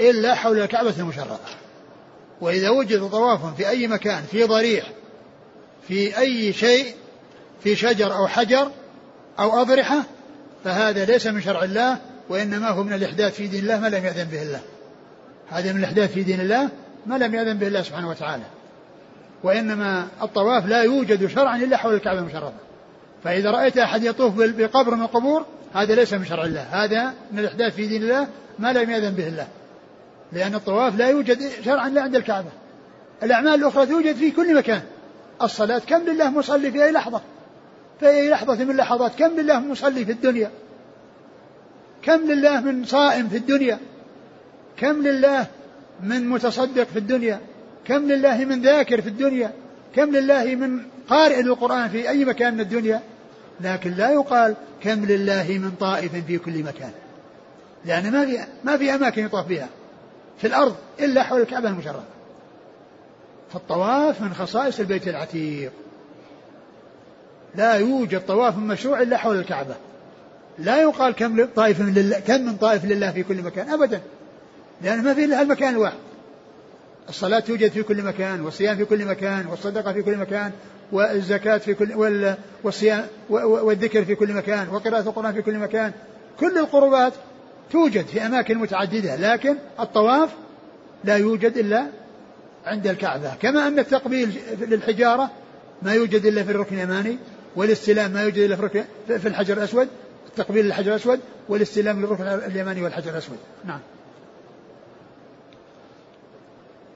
[0.00, 1.38] إلا حول الكعبة المشرفة
[2.40, 4.90] وإذا وجد طواف في أي مكان في ضريح
[5.88, 6.94] في أي شيء
[7.62, 8.70] في شجر أو حجر
[9.38, 10.02] أو أضرحة
[10.64, 11.98] فهذا ليس من شرع الله
[12.28, 14.60] وإنما هو من الإحداث في دين الله ما لم يأذن به الله.
[15.50, 16.68] هذا من الإحداث في دين الله
[17.06, 18.44] ما لم يأذن به الله سبحانه وتعالى.
[19.42, 22.52] وإنما الطواف لا يوجد شرعا إلا حول الكعبة المشرفة
[23.24, 26.62] فإذا رأيت أحد يطوف بقبر من القبور هذا ليس من شرع الله.
[26.62, 29.48] هذا من الإحداث في دين الله ما لم يأذن به الله.
[30.32, 32.48] لأن الطواف لا يوجد شرعا إلا عند الكعبة.
[33.22, 34.82] الأعمال الأخرى توجد في كل مكان.
[35.42, 37.20] الصلاة كم لله مصلي في أي لحظة؟
[38.00, 40.50] في أي لحظة من اللحظات كم لله مصلي في الدنيا؟
[42.02, 43.78] كم لله من صائم في الدنيا؟
[44.76, 45.46] كم لله
[46.02, 47.40] من متصدق في الدنيا؟
[47.84, 49.52] كم لله من ذاكر في الدنيا؟
[49.96, 53.02] كم لله من قارئ للقرآن في أي مكان من الدنيا؟
[53.60, 56.90] لكن لا يقال كم لله من طائف في كل مكان.
[57.84, 59.68] لأن ما في ما في أماكن يطاف بها
[60.38, 62.04] في الأرض إلا حول الكعبة المشرفة.
[63.52, 65.72] فالطواف من خصائص البيت العتيق.
[67.54, 69.74] لا يوجد طواف مشروع إلا حول الكعبة.
[70.58, 74.00] لا يقال كم طائف من لله كم من طائف لله في كل مكان أبدا.
[74.82, 76.09] لأن ما في إلا المكان الواحد.
[77.10, 80.52] الصلاة توجد في كل مكان والصيام في كل مكان والصدقة في كل مكان
[80.92, 85.92] والزكاة في كل والصيام والذكر في كل مكان وقراءة القرآن في كل مكان.
[86.40, 87.12] كل القربات
[87.72, 90.30] توجد في أماكن متعددة لكن الطواف
[91.04, 91.86] لا يوجد إلا
[92.66, 93.34] عند الكعبة.
[93.42, 95.30] كما أن التقبيل للحجارة
[95.82, 97.18] ما يوجد إلا في الركن اليماني
[97.56, 98.84] والاستلام ما يوجد إلا في,
[99.18, 99.88] في الحجر الأسود
[100.28, 103.38] التقبيل للحجر الأسود والاستلام للركن اليماني والحجر الأسود.
[103.64, 103.80] نعم.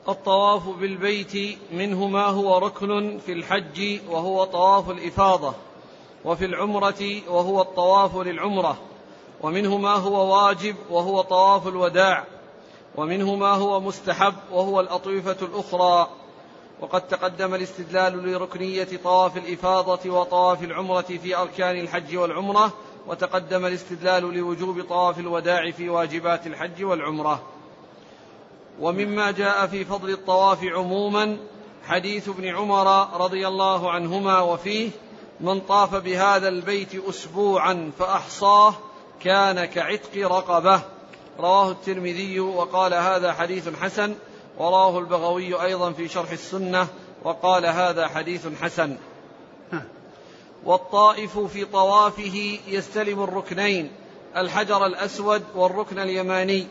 [0.09, 5.55] الطواف بالبيت منه ما هو ركن في الحج وهو طواف الإفاضة
[6.25, 8.77] وفي العمرة وهو الطواف للعمرة
[9.43, 12.25] ومنه ما هو واجب وهو طواف الوداع
[12.97, 16.09] ومنه ما هو مستحب وهو الأطوفة الأخرى.
[16.81, 22.73] وقد تقدم الاستدلال لركنية طواف الإفاضة وطواف العمرة في أركان الحج والعمرة
[23.07, 27.54] وتقدم الاستدلال لوجوب طواف الوداع في واجبات الحج والعمرة.
[28.81, 31.37] ومما جاء في فضل الطواف عموما
[31.87, 34.91] حديث ابن عمر رضي الله عنهما وفيه
[35.41, 38.75] من طاف بهذا البيت اسبوعا فأحصاه
[39.21, 40.81] كان كعتق رقبة
[41.39, 44.15] رواه الترمذي وقال هذا حديث حسن
[44.59, 46.87] وراه البغوي أيضا في شرح السنة
[47.25, 48.97] وقال هذا حديث حسن.
[50.65, 53.91] والطائف في طوافه يستلم الركنين
[54.37, 56.67] الحجر الأسود والركن اليماني.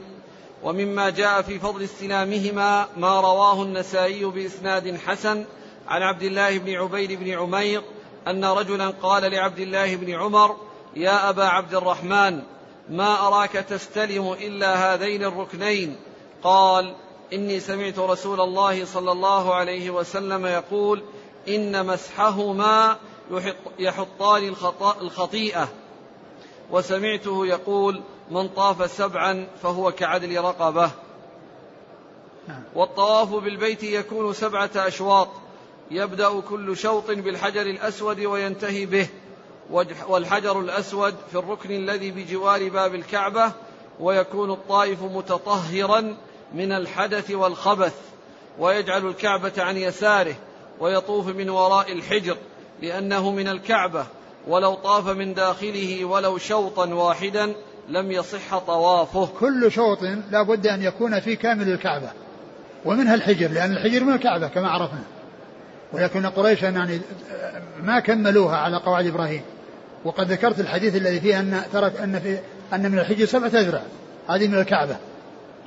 [0.63, 5.45] ومما جاء في فضل استلامهما ما رواه النسائي بإسناد حسن
[5.87, 7.81] عن عبد الله بن عبيد بن عمير
[8.27, 10.55] أن رجلا قال لعبد الله بن عمر
[10.95, 12.41] يا أبا عبد الرحمن
[12.89, 15.95] ما أراك تستلم إلا هذين الركنين؟
[16.43, 16.95] قال
[17.33, 21.03] إني سمعت رسول الله صلى الله عليه وسلم يقول
[21.47, 22.97] إن مسحهما
[23.79, 24.53] يحطان
[25.01, 25.67] الخطيئة.
[26.71, 28.01] وسمعته يقول
[28.31, 30.91] من طاف سبعا فهو كعدل رقبة.
[32.47, 32.63] نعم.
[32.75, 35.29] والطواف بالبيت يكون سبعة أشواط.
[35.91, 39.07] يبدأ كل شوط بالحجر الأسود وينتهي به.
[40.07, 43.51] والحجر الأسود في الركن الذي بجوار باب الكعبة
[43.99, 46.17] ويكون الطائف متطهرا
[46.53, 47.95] من الحدث والخبث
[48.59, 50.35] ويجعل الكعبة عن يساره
[50.79, 52.37] ويطوف من وراء الحجر
[52.81, 54.05] لأنه من الكعبة.
[54.47, 57.53] ولو طاف من داخله ولو شوطا واحدا
[57.89, 59.29] لم يصح طوافه.
[59.39, 59.99] كل شوط
[60.31, 62.09] لا بد أن يكون في كامل الكعبة
[62.85, 65.03] ومنها الحجر لأن الحجر من الكعبة كما عرفنا.
[65.93, 67.01] ولكن قريشا يعني
[67.83, 69.41] ما كملوها على قواعد إبراهيم.
[70.05, 72.39] وقد ذكرت الحديث الذي فيه أن ترك أن في
[72.73, 73.81] أن من الحجر سبعة أذرع
[74.29, 74.95] هذه من الكعبة.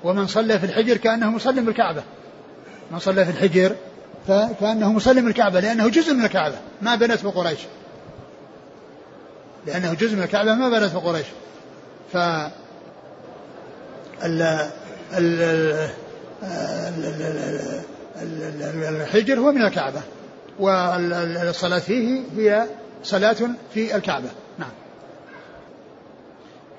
[0.05, 2.03] ومن صلى في الحجر كأنه مسلم بالكعبة
[2.91, 3.75] من صلى في الحجر
[4.29, 7.59] فكأنه مسلم الكعبة لأنه جزء من الكعبة ما بنته قريش.
[9.67, 11.27] لأنه جزء من الكعبة ما بنته قريش.
[12.13, 12.17] ف
[14.25, 14.61] ال
[19.01, 20.01] الحجر هو من الكعبة
[20.59, 22.67] والصلاة فيه هي
[23.03, 23.37] صلاة
[23.75, 24.29] في الكعبة.
[24.59, 24.71] نعم.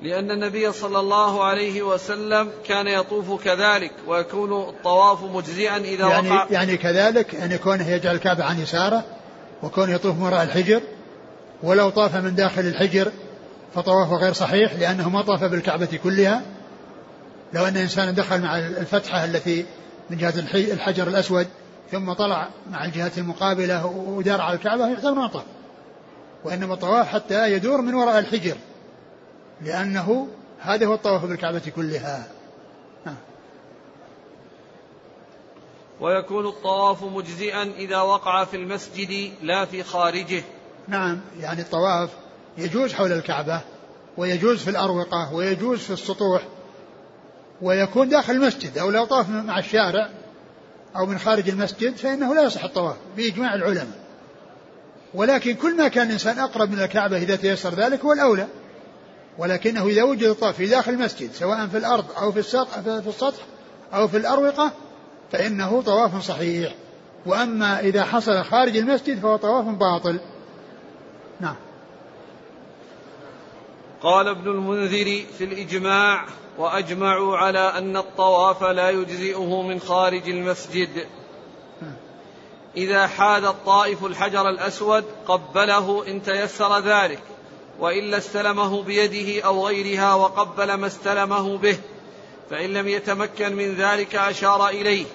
[0.01, 6.47] لأن النبي صلى الله عليه وسلم كان يطوف كذلك ويكون الطواف مجزئا إذا يعني وقع.
[6.51, 9.03] يعني كذلك أن يعني كونه يجعل الكعبة عن يساره
[9.63, 10.81] وكونه يطوف وراء الحجر
[11.63, 13.11] ولو طاف من داخل الحجر
[13.75, 16.41] فطوافه غير صحيح لأنه ما طاف بالكعبة كلها.
[17.53, 19.65] لو أن إنسانا دخل مع الفتحة التي
[20.09, 21.47] من جهة الحجر الأسود
[21.91, 25.43] ثم طلع مع الجهة المقابلة ودار على الكعبة يعتبر ما طاف.
[26.43, 28.57] وإنما الطواف حتى يدور من وراء الحجر
[29.61, 30.27] لأنه
[30.59, 32.27] هذا هو الطواف بالكعبة كلها.
[35.99, 40.43] ويكون الطواف مجزئا إذا وقع في المسجد لا في خارجه.
[40.87, 42.09] نعم يعني الطواف
[42.57, 43.61] يجوز حول الكعبة
[44.17, 46.41] ويجوز في الأروقة ويجوز في السطوح
[47.61, 50.09] ويكون داخل المسجد أو لو طاف مع الشارع
[50.95, 54.07] أو من خارج المسجد فإنه لا يصح الطواف بإجماع العلماء.
[55.13, 58.47] ولكن كل ما كان الإنسان أقرب من الكعبة إذا تيسر ذلك هو الأولى.
[59.37, 63.43] ولكنه إذا وجد الطواف في داخل المسجد سواء في الأرض أو في السطح, في السطح
[63.93, 64.71] أو في الأروقة
[65.31, 66.75] فإنه طواف صحيح.
[67.25, 70.19] وأما إذا حصل خارج المسجد فهو طواف باطل.
[71.39, 71.55] نعم.
[74.01, 76.25] قال ابن المنذر في الإجماع
[76.57, 81.07] وأجمعوا على أن الطواف لا يجزئه من خارج المسجد.
[82.77, 87.19] إذا حاد الطائف الحجر الأسود قبله إن تيسر ذلك
[87.79, 91.77] وإلا استلمه بيده أو غيرها وقبل ما استلمه به
[92.49, 95.05] فإن لم يتمكن من ذلك أشار إليه.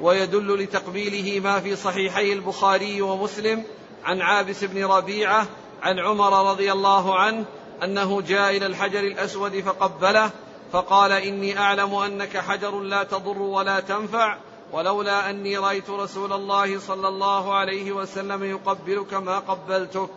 [0.00, 3.64] ويدل لتقبيله ما في صحيحي البخاري ومسلم
[4.04, 5.46] عن عابس بن ربيعة
[5.82, 7.44] عن عمر رضي الله عنه
[7.84, 10.30] أنه جاء إلى الحجر الأسود فقبله
[10.72, 14.36] فقال إني أعلم أنك حجر لا تضر ولا تنفع
[14.72, 20.10] ولولا أني رأيت رسول الله صلى الله عليه وسلم يقبلك ما قبلتك.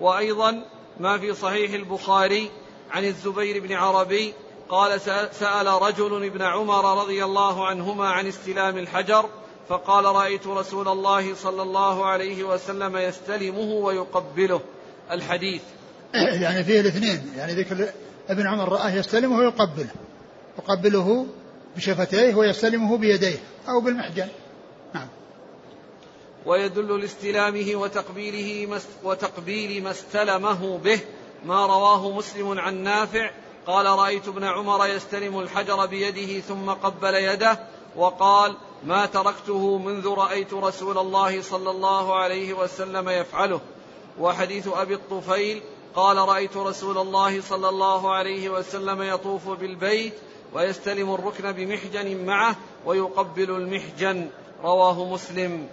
[0.00, 0.64] وأيضا
[1.00, 2.50] ما في صحيح البخاري
[2.90, 4.34] عن الزبير بن عربي
[4.68, 5.00] قال
[5.32, 9.28] سأل رجل ابن عمر رضي الله عنهما عن استلام الحجر
[9.68, 14.60] فقال رأيت رسول الله صلى الله عليه وسلم يستلمه ويقبله.
[15.10, 15.62] الحديث
[16.42, 17.32] يعني فيه الاثنين.
[17.36, 17.88] يعني ذكر
[18.28, 19.90] ابن عمر رآه يستلمه ويقبله.
[20.58, 21.26] يقبله
[21.76, 23.38] بشفتيه ويستلمه بيديه
[23.68, 24.28] أو بالمحجن.
[24.94, 25.08] نعم.
[26.46, 31.00] ويدل لاستلامه وتقبيله وتقبيل ما استلمه به
[31.46, 33.30] ما رواه مسلم عن نافع.
[33.66, 37.58] قال رأيت ابن عمر يستلم الحجر بيده ثم قبل يده
[37.96, 43.60] وقال ما تركته منذ رأيت رسول الله صلى الله عليه وسلم يفعله.
[44.20, 45.62] وحديث أبي الطفيل
[45.94, 50.12] قال رأيت رسول الله صلى الله عليه وسلم يطوف بالبيت
[50.54, 54.28] ويستلم الركن بمحجن معه ويقبل المحجن.
[54.62, 55.68] رواه مسلم.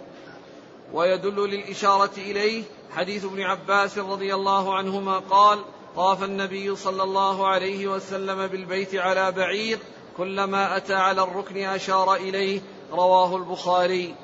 [0.92, 5.58] ويدل للإشارة إليه حديث ابن عباس رضي الله عنهما قال
[5.96, 9.78] طاف النبي صلى الله عليه وسلم بالبيت على بعير
[10.16, 12.60] كلما أتى على الركن أشار إليه.
[12.92, 14.14] رواه البخاري.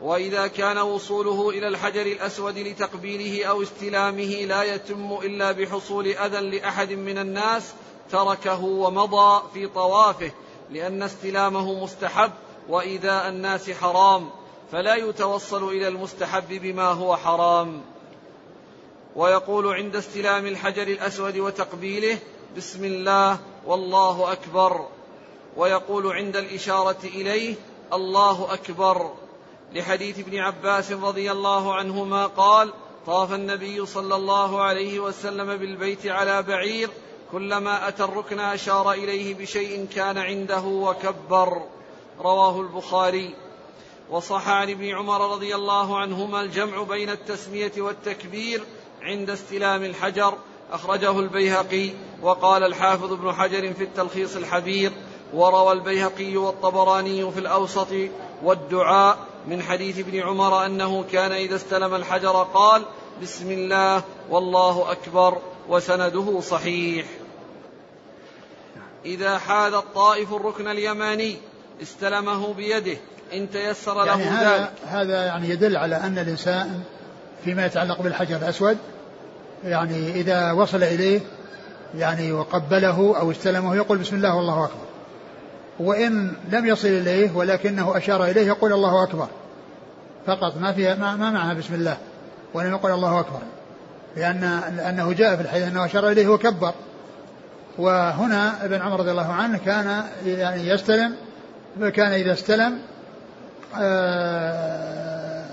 [0.00, 6.92] وإذا كان وصوله إلى الحجر الأسود لتقبيله أو استلامه لا يتم إلا بحصول أذى لأحد
[6.92, 7.72] من الناس
[8.10, 10.30] تركه ومضى في طوافه
[10.70, 12.30] لأن استلامه مستحب
[12.68, 14.30] وإيذاء الناس حرام
[14.72, 17.82] فلا يتوصل إلى المستحب بما هو حرام.
[19.16, 22.18] ويقول عند استلام الحجر الأسود وتقبيله
[22.56, 24.86] بسم الله والله أكبر.
[25.56, 27.54] ويقول عند الإشارة إليه
[27.92, 29.10] الله أكبر.
[29.74, 32.72] لحديث ابن عباس رضي الله عنهما قال
[33.06, 36.90] طاف النبي صلى الله عليه وسلم بالبيت على بعير
[37.32, 41.62] كلما أتى الركن أشار إليه بشيء كان عنده وكبر.
[42.20, 43.34] رواه البخاري.
[44.10, 48.62] وصح عن ابن عمر رضي الله عنهما الجمع بين التسمية والتكبير
[49.02, 50.34] عند استلام الحجر.
[50.72, 51.90] أخرجه البيهقي.
[52.22, 54.92] وقال الحافظ ابن حجر في التلخيص الحبير
[55.34, 57.88] وروى البيهقي والطبراني في الأوسط
[58.42, 62.82] والدعاء من حديث ابن عمر أنه كان إذا استلم الحجر قال
[63.22, 65.38] بسم الله والله أكبر
[65.68, 67.06] وسنده صحيح.
[69.04, 71.36] إذا حاذ الطائف الركن اليماني
[71.82, 72.96] استلمه بيده
[73.32, 74.72] إن تيسر له يعني هذا ذلك.
[74.86, 76.80] هذا يعني يدل على أن الإنسان
[77.44, 78.78] فيما يتعلق بالحجر الأسود
[79.64, 81.20] يعني إذا وصل إليه
[81.94, 84.85] يعني وقبله أو استلمه يقول بسم الله والله أكبر.
[85.80, 89.28] وإن لم يصل إليه ولكنه أشار إليه يقول الله أكبر.
[90.26, 91.96] فقط ما فيها ما, ما معها بسم الله؟
[92.54, 93.40] ولم يقول الله أكبر.
[94.16, 96.72] لأن لأنه جاء في الحديث أنه أشار إليه وكبر.
[97.78, 101.16] وهنا ابن عمر رضي الله عنه كان يعني يستلم
[101.94, 102.78] كان إذا استلم
[103.78, 105.46] آه،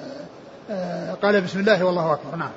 [0.72, 2.36] آه، قال بسم الله والله أكبر.
[2.36, 2.52] نعم.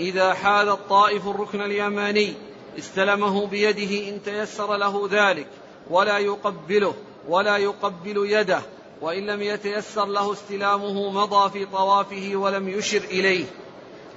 [0.00, 2.34] إذا حاذ الطائف الركن اليماني
[2.78, 5.46] استلمه بيده إن تيسر له ذلك
[5.90, 6.94] ولا يقبله
[7.28, 8.60] ولا يقبل يده
[9.00, 13.44] وإن لم يتيسر له استلامه مضى في طوافه ولم يشر إليه.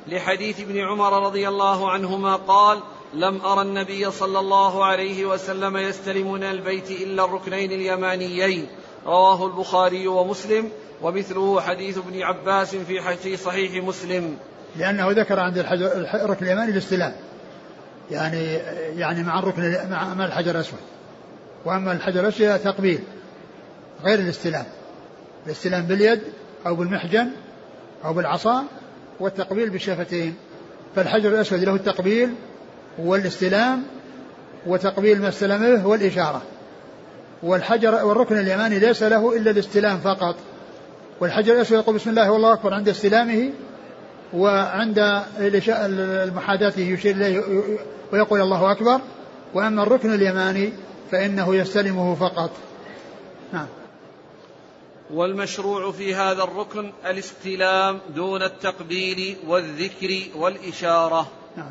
[0.08, 2.80] لحديث ابن عمر رضي الله عنهما قال
[3.14, 8.68] لم أرى النبي صلى الله عليه وسلم يستلم من البيت إلا الركنين اليمانيين.
[9.06, 10.70] رواه البخاري ومسلم
[11.02, 14.38] ومثله حديث ابن عباس في صحيح مسلم.
[14.76, 17.16] لأنه ذكر عند الركن اليماني الاستلام.
[18.12, 18.54] يعني
[18.98, 20.80] يعني مع الركن مع الحجر الأسود.
[21.66, 23.00] وأما الحجر الأسود تقبيل
[24.04, 24.66] غير الاستلام.
[25.46, 26.22] الاستلام باليد
[26.68, 27.28] أو بالمحجن
[28.06, 28.64] أو بالعصا
[29.20, 30.36] والتقبيل بالشفتين.
[30.96, 32.30] فالحجر الأسود له التقبيل
[33.00, 33.84] والاستلام
[34.68, 36.42] وتقبيل ما استلمه والإشارة.
[37.44, 40.36] والحجر والركن اليماني ليس له إلا الاستلام فقط.
[41.20, 43.52] والحجر الأسود يقول بسم الله والله أكبر عند استلامه
[44.34, 45.24] وعند
[45.70, 47.44] المحاذاته يشير إليه
[48.14, 49.02] ويقول الله أكبر
[49.54, 50.74] وأما الركن اليماني
[51.12, 52.52] فإنه يستلمه فقط.
[53.54, 53.68] نعم.
[55.14, 61.32] والمشروع في هذا الركن الاستلام دون التقبيل والذكر والإشارة.
[61.58, 61.70] نعم.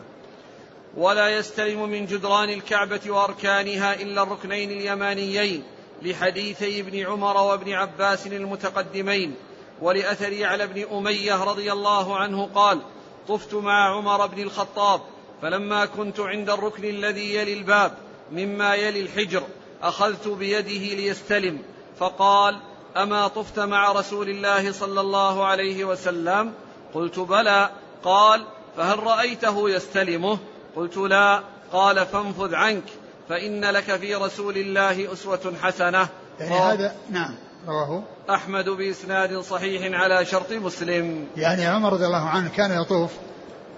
[0.96, 5.62] ولا يستلم من جدران الكعبة وأركانها إلا الركنين اليمانيين
[6.02, 9.34] لحديثي ابن عمر وابن عباس المتقدمين.
[9.80, 12.80] ولأثر على ابن أمية رضي الله عنه قال
[13.28, 15.00] طفت مع عمر بن الخطاب
[15.42, 17.94] فلما كنت عند الركن الذي يلي الباب
[18.32, 19.42] مما يلي الحجر
[19.82, 21.62] أخذت بيده ليستلم
[21.98, 22.58] فقال
[22.96, 26.52] أما طفت مع رسول الله صلى الله عليه وسلم؟
[26.94, 27.70] قلت بلى.
[28.04, 28.44] قال
[28.76, 30.38] فهل رأيته يستلمه؟
[30.76, 31.42] قلت لا.
[31.72, 32.84] قال فانفذ عنك
[33.28, 36.08] فإن لك في رسول الله أسوة حسنة.
[36.40, 37.34] يعني هذا نعم.
[37.68, 41.26] رواه أحمد بإسناد صحيح على شرط مسلم.
[41.36, 43.10] يعني عمر رضي الله عنه كان يطوف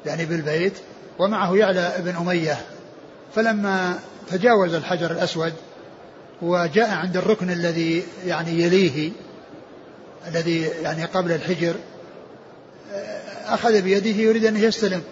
[0.07, 0.73] يعني بالبيت
[1.19, 2.59] ومعه يعلى بن أمية.
[3.35, 3.99] فلما
[4.31, 5.53] تجاوز الحجر الأسود
[6.43, 9.13] وجاء عند الركن الذي يعني يليه
[10.29, 11.75] الذي يعني قبل الحجر
[13.47, 15.03] أخذ بيده يريد أن يستلم.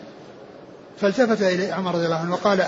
[1.00, 2.64] فالتفت إليه عمر رضي الله عنه وقال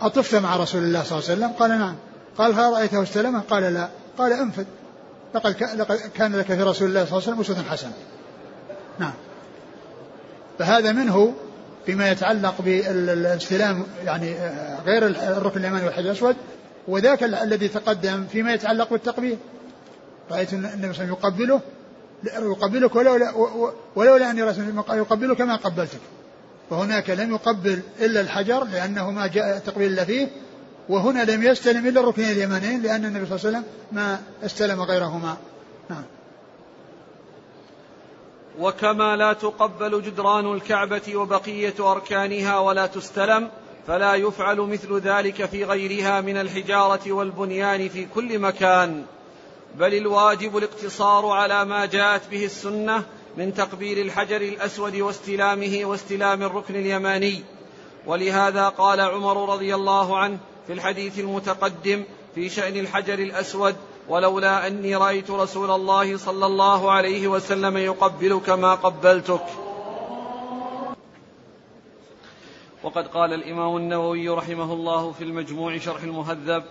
[0.00, 1.96] أطفت مع رسول الله صلى الله عليه وسلم؟ قال نعم.
[2.38, 3.88] قال هل رأيته استلمه؟ قال لا.
[4.18, 4.64] قال أنفذ.
[5.34, 5.52] لقد
[6.14, 7.92] كان لك في رسول الله صلى الله عليه وسلم أسوة حسنة.
[8.98, 9.12] نعم.
[10.58, 11.34] فهذا منه
[11.86, 14.34] فيما يتعلق بالاستلام يعني
[14.86, 16.36] غير الركن اليماني والحجر الأسود
[16.88, 19.38] وذاك الذي تقدم فيما يتعلق بالتقبيل.
[20.30, 21.60] رأيت النبي صلى الله عليه وسلم يقبله
[22.24, 23.32] يقبلك ولولا
[23.96, 26.00] ولولا أني رسول يقبلك ما قبلتك.
[26.70, 30.28] فهناك لم يقبل إلا الحجر لأنه ما جاء التقبيل إلا فيه.
[30.88, 35.36] وهنا لم يستلم إلا الركنين اليمانيين لأن النبي صلى الله عليه وسلم ما استلم غيرهما.
[35.90, 36.04] نعم.
[38.58, 43.48] وكما لا تقبل جدران الكعبة وبقية أركانها ولا تستلم
[43.86, 49.04] فلا يفعل مثل ذلك في غيرها من الحجارة والبنيان في كل مكان.
[49.74, 53.02] بل الواجب الاقتصار على ما جاءت به السنة
[53.36, 57.42] من تقبيل الحجر الأسود واستلامه واستلام الركن اليماني.
[58.06, 62.04] ولهذا قال عمر رضي الله عنه في الحديث المتقدم
[62.34, 63.76] في شأن الحجر الأسود
[64.08, 69.44] ولولا أني رأيت رسول الله صلى الله عليه وسلم يقبلك ما قبلتك.
[72.82, 76.64] وقد قال الإمام النووي رحمه الله في المجموع شرح المهذب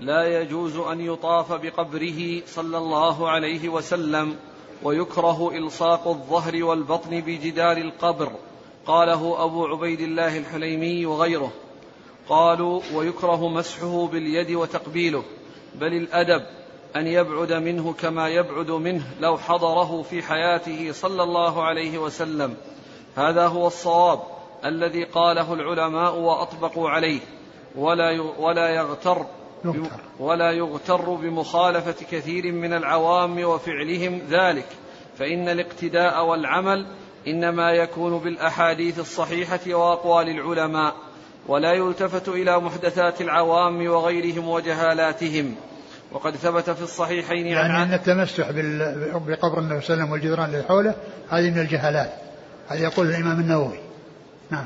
[0.00, 4.36] لا يجوز أن يطاف بقبره صلى الله عليه وسلم
[4.82, 8.32] ويكره إلصاق الظهر والبطن بجدار القبر
[8.86, 11.52] قاله أبو عبيد الله الحليمي وغيره.
[12.30, 15.24] قالوا ويكره مسحه باليد وتقبيله
[15.74, 16.42] بل الأدب
[16.96, 22.56] أن يبعد منه كما يبعد منه لو حضره في حياته صلى الله عليه وسلم.
[23.16, 24.20] هذا هو الصواب
[24.64, 27.20] الذي قاله العلماء وأطبقوا عليه.
[27.76, 29.26] ولا ولا يغتر.
[30.20, 34.68] ولا يغتر بمخالفة كثير من العوام وفعلهم ذلك.
[35.18, 36.86] فإن الاقتداء والعمل
[37.26, 40.94] إنما يكون بالأحاديث الصحيحة وأقوال العلماء.
[41.48, 45.54] ولا يلتفت إلى محدثات العوام وغيرهم وجهالاتهم.
[46.12, 50.62] وقد ثبت في الصحيحين يعني أن التمسح بقبر النبي صلى الله عليه وسلم والجدران اللي
[50.62, 50.94] حوله
[51.28, 52.12] هذه من الجهالات.
[52.68, 53.78] هذا يقول الإمام النووي.
[54.50, 54.64] نعم.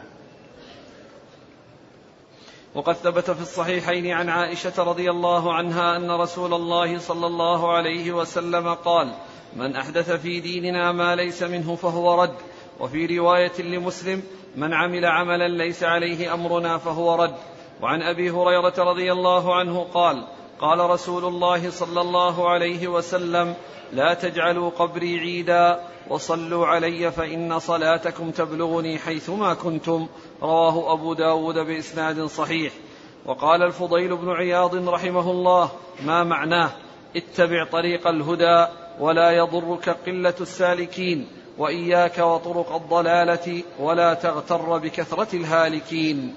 [2.75, 8.13] وقد ثبت في الصحيحين عن عائشة رضي الله عنها أن رسول الله صلى الله عليه
[8.13, 9.15] وسلم قال
[9.57, 12.35] من أحدث في ديننا ما ليس منه فهو رد.
[12.81, 14.23] وفي رواية لمسلم
[14.57, 17.35] من عمل عملا ليس عليه أمرنا فهو رد.
[17.83, 20.25] وعن أبي هريرة رضي الله عنه قال
[20.61, 23.55] قال رسول الله صلى الله عليه وسلم
[23.93, 30.07] لا تجعلوا قبري عيدا وصلوا علي فإن صلاتكم تبلغني حيثما كنتم.
[30.43, 32.73] رواه أبو داود بإسناد صحيح.
[33.27, 35.71] وقال الفضيل بن عياض رحمه الله
[36.05, 36.71] ما معناه؟
[37.17, 38.67] اتبع طريق الهدى
[39.01, 41.29] ولا يضرك قلة السالكين.
[41.59, 46.35] وإياك وطرق الضلالة ولا تغتر بكثرة الهالكين.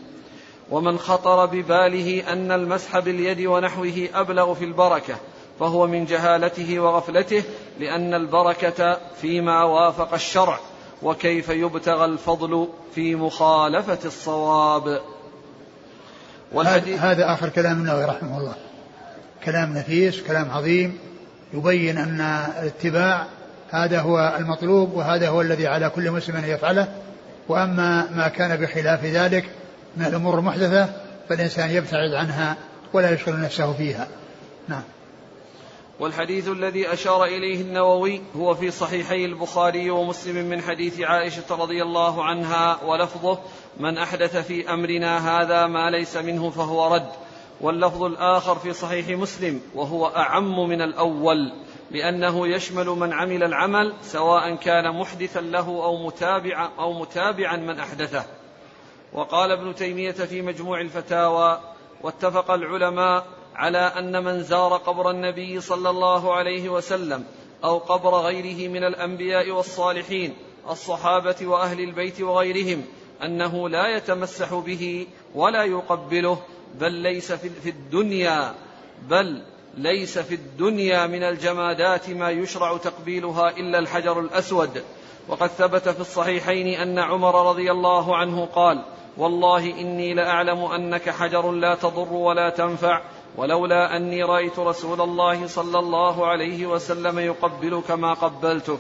[0.72, 5.16] ومن خطر بباله أن المسح باليد ونحوه أبلغ في البركة
[5.60, 7.44] فهو من جهالته وغفلته
[7.80, 10.60] لأن البركة فيما وافق الشرع
[11.04, 15.02] وكيف يبتغى الفضل في مخالفة الصواب.
[16.52, 18.56] والحديث هذا آخر كلام النووي رحمه الله.
[19.46, 20.98] كلام نفيس كلام عظيم
[21.54, 22.22] يبين أن
[22.62, 23.28] الاتباع
[23.70, 26.88] هذا هو المطلوب وهذا هو الذي على كل مسلم أن يفعله.
[27.50, 29.50] وأما ما كان بخلاف ذلك
[29.98, 30.90] من الأمور المحدثة
[31.30, 32.58] فالإنسان يبتعد عنها
[32.94, 34.08] ولا يشغل نفسه فيها.
[34.68, 34.84] نعم.
[36.00, 42.24] والحديث الذي أشار إليه النووي هو في صحيحي البخاري ومسلم من حديث عائشة رضي الله
[42.24, 43.40] عنها ولفظه
[43.80, 47.10] من أحدث في أمرنا هذا ما ليس منه فهو رد.
[47.62, 51.52] واللفظ الآخر في صحيح مسلم وهو أعم من الأول.
[51.92, 58.26] لأنه يشمل من عمل العمل سواء كان محدثا له أو متابعا أو متابعا من أحدثه.
[59.14, 61.60] وقال ابن تيمية في مجموع الفتاوى
[62.02, 63.26] واتفق العلماء
[63.56, 67.26] على أن من زار قبر النبي صلى الله عليه وسلم
[67.64, 70.34] أو قبر غيره من الأنبياء والصالحين
[70.70, 72.86] الصحابة وأهل البيت وغيرهم
[73.24, 76.42] أنه لا يتمسح به ولا يقبله
[76.76, 78.56] بل ليس في الدنيا
[79.10, 79.44] بل
[79.78, 84.84] ليس في الدنيا من الجمادات ما يشرع تقبيلها إلا الحجر الأسود.
[85.28, 88.84] وقد ثبت في الصحيحين أن عمر رضي الله عنه قال
[89.18, 93.02] والله إني لأعلم أنك حجر لا تضر ولا تنفع
[93.38, 98.80] ولولا أني رأيت رسول الله صلى الله عليه وسلم يقبلك ما قبلتك.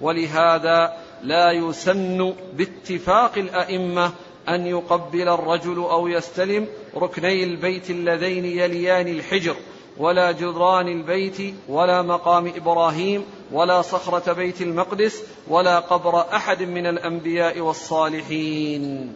[0.00, 4.12] ولهذا لا يسن باتفاق الأئمة
[4.48, 6.66] أن يقبل الرجل أو يستلم
[6.96, 9.56] ركني البيت اللذين يليان الحجر.
[9.98, 17.60] ولا جدران البيت ولا مقام إبراهيم ولا صخرة بيت المقدس ولا قبر أحد من الأنبياء
[17.60, 19.12] والصالحين.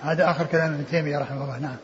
[0.00, 1.76] هذا آخر كلام ابن تيمية رحمه الله نعم.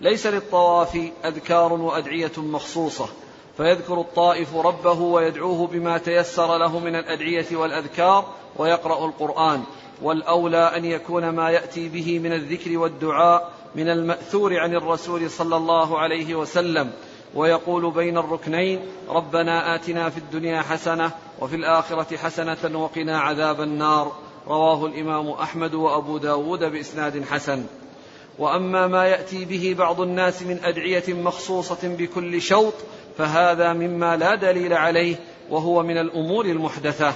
[0.00, 3.08] ليس للطواف أذكار وأدعية مخصوصة
[3.56, 8.24] فيذكر الطائف ربه ويدعوه بما تيسر له من الأدعية والأذكار
[8.56, 9.62] ويقرأ القرآن
[10.02, 15.98] والأولى أن يكون ما يأتي به من الذكر والدعاء من المأثور عن الرسول صلى الله
[15.98, 16.92] عليه وسلم
[17.34, 21.10] ويقول بين الركنين ربنا آتنا في الدنيا حسنة
[21.40, 24.12] وفي الآخرة حسنة وقنا عذاب النار.
[24.46, 27.66] رواه الإمام أحمد وأبو داود بإسناد حسن.
[28.38, 32.74] وأما ما يأتي به بعض الناس من أدعية مخصوصة بكل شوط
[33.18, 35.16] فهذا مما لا دليل عليه
[35.50, 37.14] وهو من الأمور المحدثة.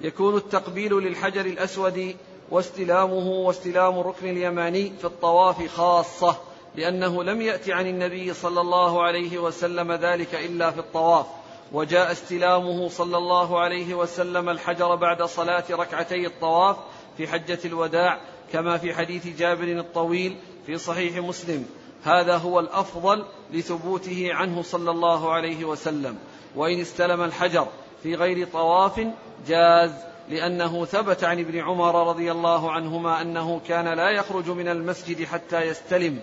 [0.00, 2.16] يكون التقبيل للحجر الأسود
[2.50, 6.36] واستلامه واستلام الركن اليماني في الطواف خاصة
[6.76, 11.26] لأنه لم يات عن النبي صلى الله عليه وسلم ذلك إلا في الطواف.
[11.72, 16.76] وجاء استلامه صلى الله عليه وسلم الحجر بعد صلاة ركعتي الطواف
[17.16, 18.20] في حجة الوداع
[18.52, 20.36] كما في حديث جابر الطويل
[20.66, 21.66] في صحيح مسلم.
[22.04, 26.18] هذا هو الأفضل لثبوته عنه صلى الله عليه وسلم.
[26.56, 27.66] وإن استلم الحجر
[28.02, 29.06] في غير طواف
[29.46, 30.13] جاز.
[30.28, 35.60] لأنه ثبت عن ابن عمر رضي الله عنهما أنه كان لا يخرج من المسجد حتى
[35.60, 36.22] يستلم.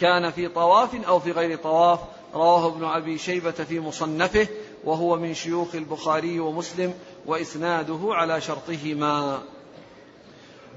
[0.00, 2.00] كان في طواف أو في غير طواف.
[2.34, 4.46] رواه ابن أبي شيبة في مصنفه
[4.84, 6.94] وهو من شيوخ البخاري ومسلم
[7.26, 9.42] وإسناده على شرطهما.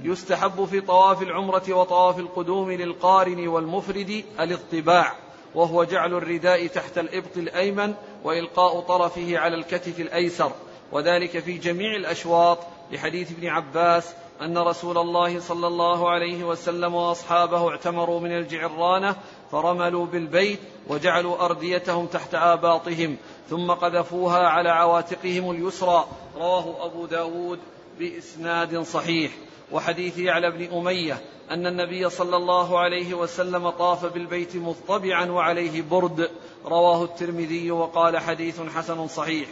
[0.04, 5.16] يستحب في طواف العمرة وطواف القدوم للقارن والمفرد الاطباع
[5.56, 7.94] وهو جعل الرداء تحت الإبط الأيمن
[8.24, 10.52] وإلقاء طرفه على الكتف الأيسر.
[10.92, 12.60] وذلك في جميع الأشواط
[12.92, 19.16] لحديث ابن عباس أن رسول الله صلى الله عليه وسلم وأصحابه اعتمروا من الجعرانة
[19.52, 23.18] فرملوا بالبيت وجعلوا أرديتهم تحت آباطهم
[23.50, 26.08] ثم قذفوها على عواتقهم اليسرى.
[26.36, 27.60] رواه أبو داود
[28.00, 29.32] بإسناد صحيح.
[29.72, 31.22] وحديث يعلى بن أمية
[31.52, 36.30] أن النبي صلى الله عليه وسلم طاف بالبيت مضطبعا وعليه برد.
[36.66, 39.48] رواه الترمذي وقال حديث حسن صحيح.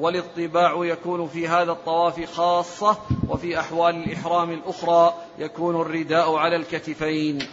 [0.00, 2.96] والاطباع يكون في هذا الطواف خاصة
[3.28, 7.48] وفي أحوال الإحرام الأخرى يكون الرداء على الكتفين.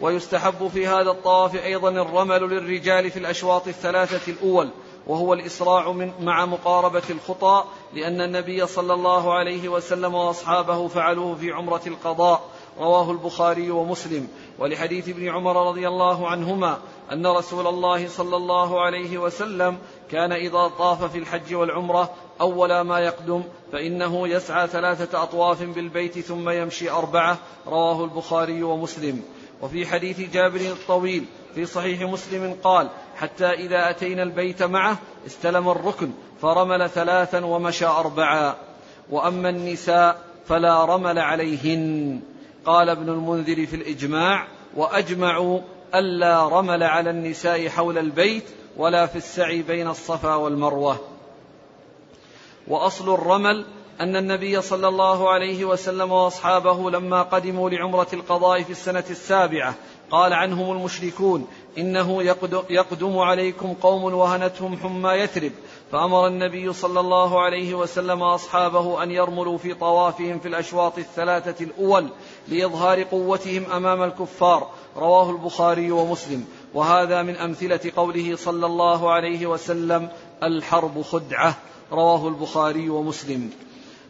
[0.00, 4.68] ويستحب في هذا الطواف أيضا الرمل للرجال في الأشواط الثلاثة الأول
[5.06, 7.64] وهو الإسراع من مع مقاربة الخطى
[7.94, 12.40] لأن النبي صلى الله عليه وسلم وأصحابه فعلوه في عمرة القضاء
[12.78, 14.28] رواه البخاري ومسلم.
[14.58, 16.78] ولحديث ابن عمر رضي الله عنهما
[17.12, 19.78] أن رسول الله صلى الله عليه وسلم
[20.12, 22.10] كان إذا طاف في الحج والعمرة
[22.40, 23.42] أول ما يقدم
[23.72, 29.22] فإنه يسعى ثلاثة أطواف بالبيت ثم يمشي أربعة رواه البخاري ومسلم.
[29.62, 36.10] وفي حديث جابر الطويل في صحيح مسلم قال حتى إذا أتينا البيت معه استلم الركن
[36.42, 38.54] فرمل ثلاثا ومشى أربعا.
[39.10, 42.20] وأما النساء فلا رمل عليهن.
[42.66, 44.46] قال ابن المنذر في الإجماع
[44.76, 45.60] وأجمعوا
[45.94, 48.44] ألا رمل على النساء حول البيت
[48.76, 50.96] ولا في السعي بين الصفا والمروة.
[52.68, 53.66] وأصل الرمل
[54.00, 59.74] أن النبي صلى الله عليه وسلم وأصحابه لما قدموا لعمرة القضاء في السنة السابعة
[60.10, 61.46] قال عنهم المشركون
[61.78, 62.22] إنه
[62.70, 65.52] يقدم عليكم قوم وهنتهم حمى يثرب.
[65.92, 72.08] فأمر النبي صلى الله عليه وسلم أصحابه أن يرملوا في طوافهم في الأشواط الثلاثة الأول
[72.48, 74.68] لإظهار قوتهم أمام الكفار.
[74.96, 76.46] رواه البخاري ومسلم.
[76.74, 80.08] وهذا من أمثلة قوله صلى الله عليه وسلم
[80.42, 81.56] الحرب خدعة
[81.92, 83.50] رواه البخاري ومسلم.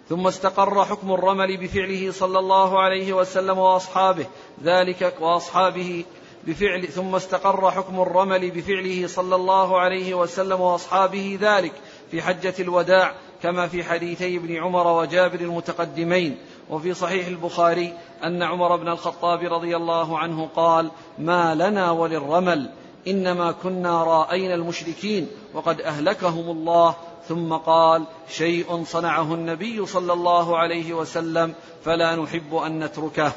[0.09, 4.27] ثم استقر حكم الرمل بفعله صلى الله عليه وسلم وأصحابه
[4.65, 6.05] ذلك وأصحابه
[6.47, 11.73] بفعل ثم استقر حكم الرمل بفعله صلى الله عليه وسلم وأصحابه ذلك
[12.11, 16.39] في حجة الوداع كما في حديثي ابن عمر وجابر المتقدمين.
[16.73, 17.93] وفي صحيح البخاري
[18.25, 22.71] أن عمر بن الخطاب رضي الله عنه قال ما لنا وللرمل
[23.09, 26.95] إنما كنا راينا المشركين وقد أهلكهم الله.
[27.29, 31.55] ثم قال شيء صنعه النبي صلى الله عليه وسلم
[31.85, 33.33] فلا نحب أن نتركه.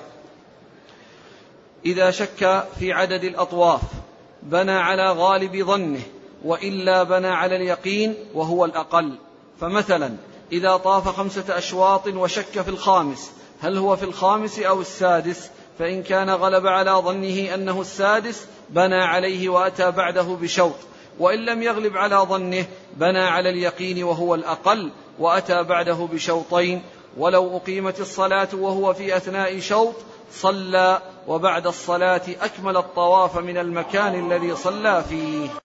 [1.86, 3.82] إذا شك في عدد الأطواف
[4.44, 6.02] بنى على غالب ظنه
[6.46, 9.16] وإلا بنى على اليقين وهو الأقل.
[9.60, 10.16] فمثلا
[10.52, 13.32] إذا طاف خمسة أشواط وشك في الخامس
[13.62, 19.50] هل هو في الخامس أو السادس؟ فإن كان غلب على ظنه أنه السادس بنى عليه
[19.50, 20.76] وأتى بعده بشوط.
[21.20, 22.66] وإن لم يغلب على ظنه
[22.98, 26.82] بنى على اليقين وهو الأقل وأتى بعده بشوطين.
[27.18, 29.96] ولو أقيمت الصلاة وهو في أثناء شوط
[30.32, 35.65] صلى وبعد الصلاة أكمل الطواف من المكان الذي صلى فيه.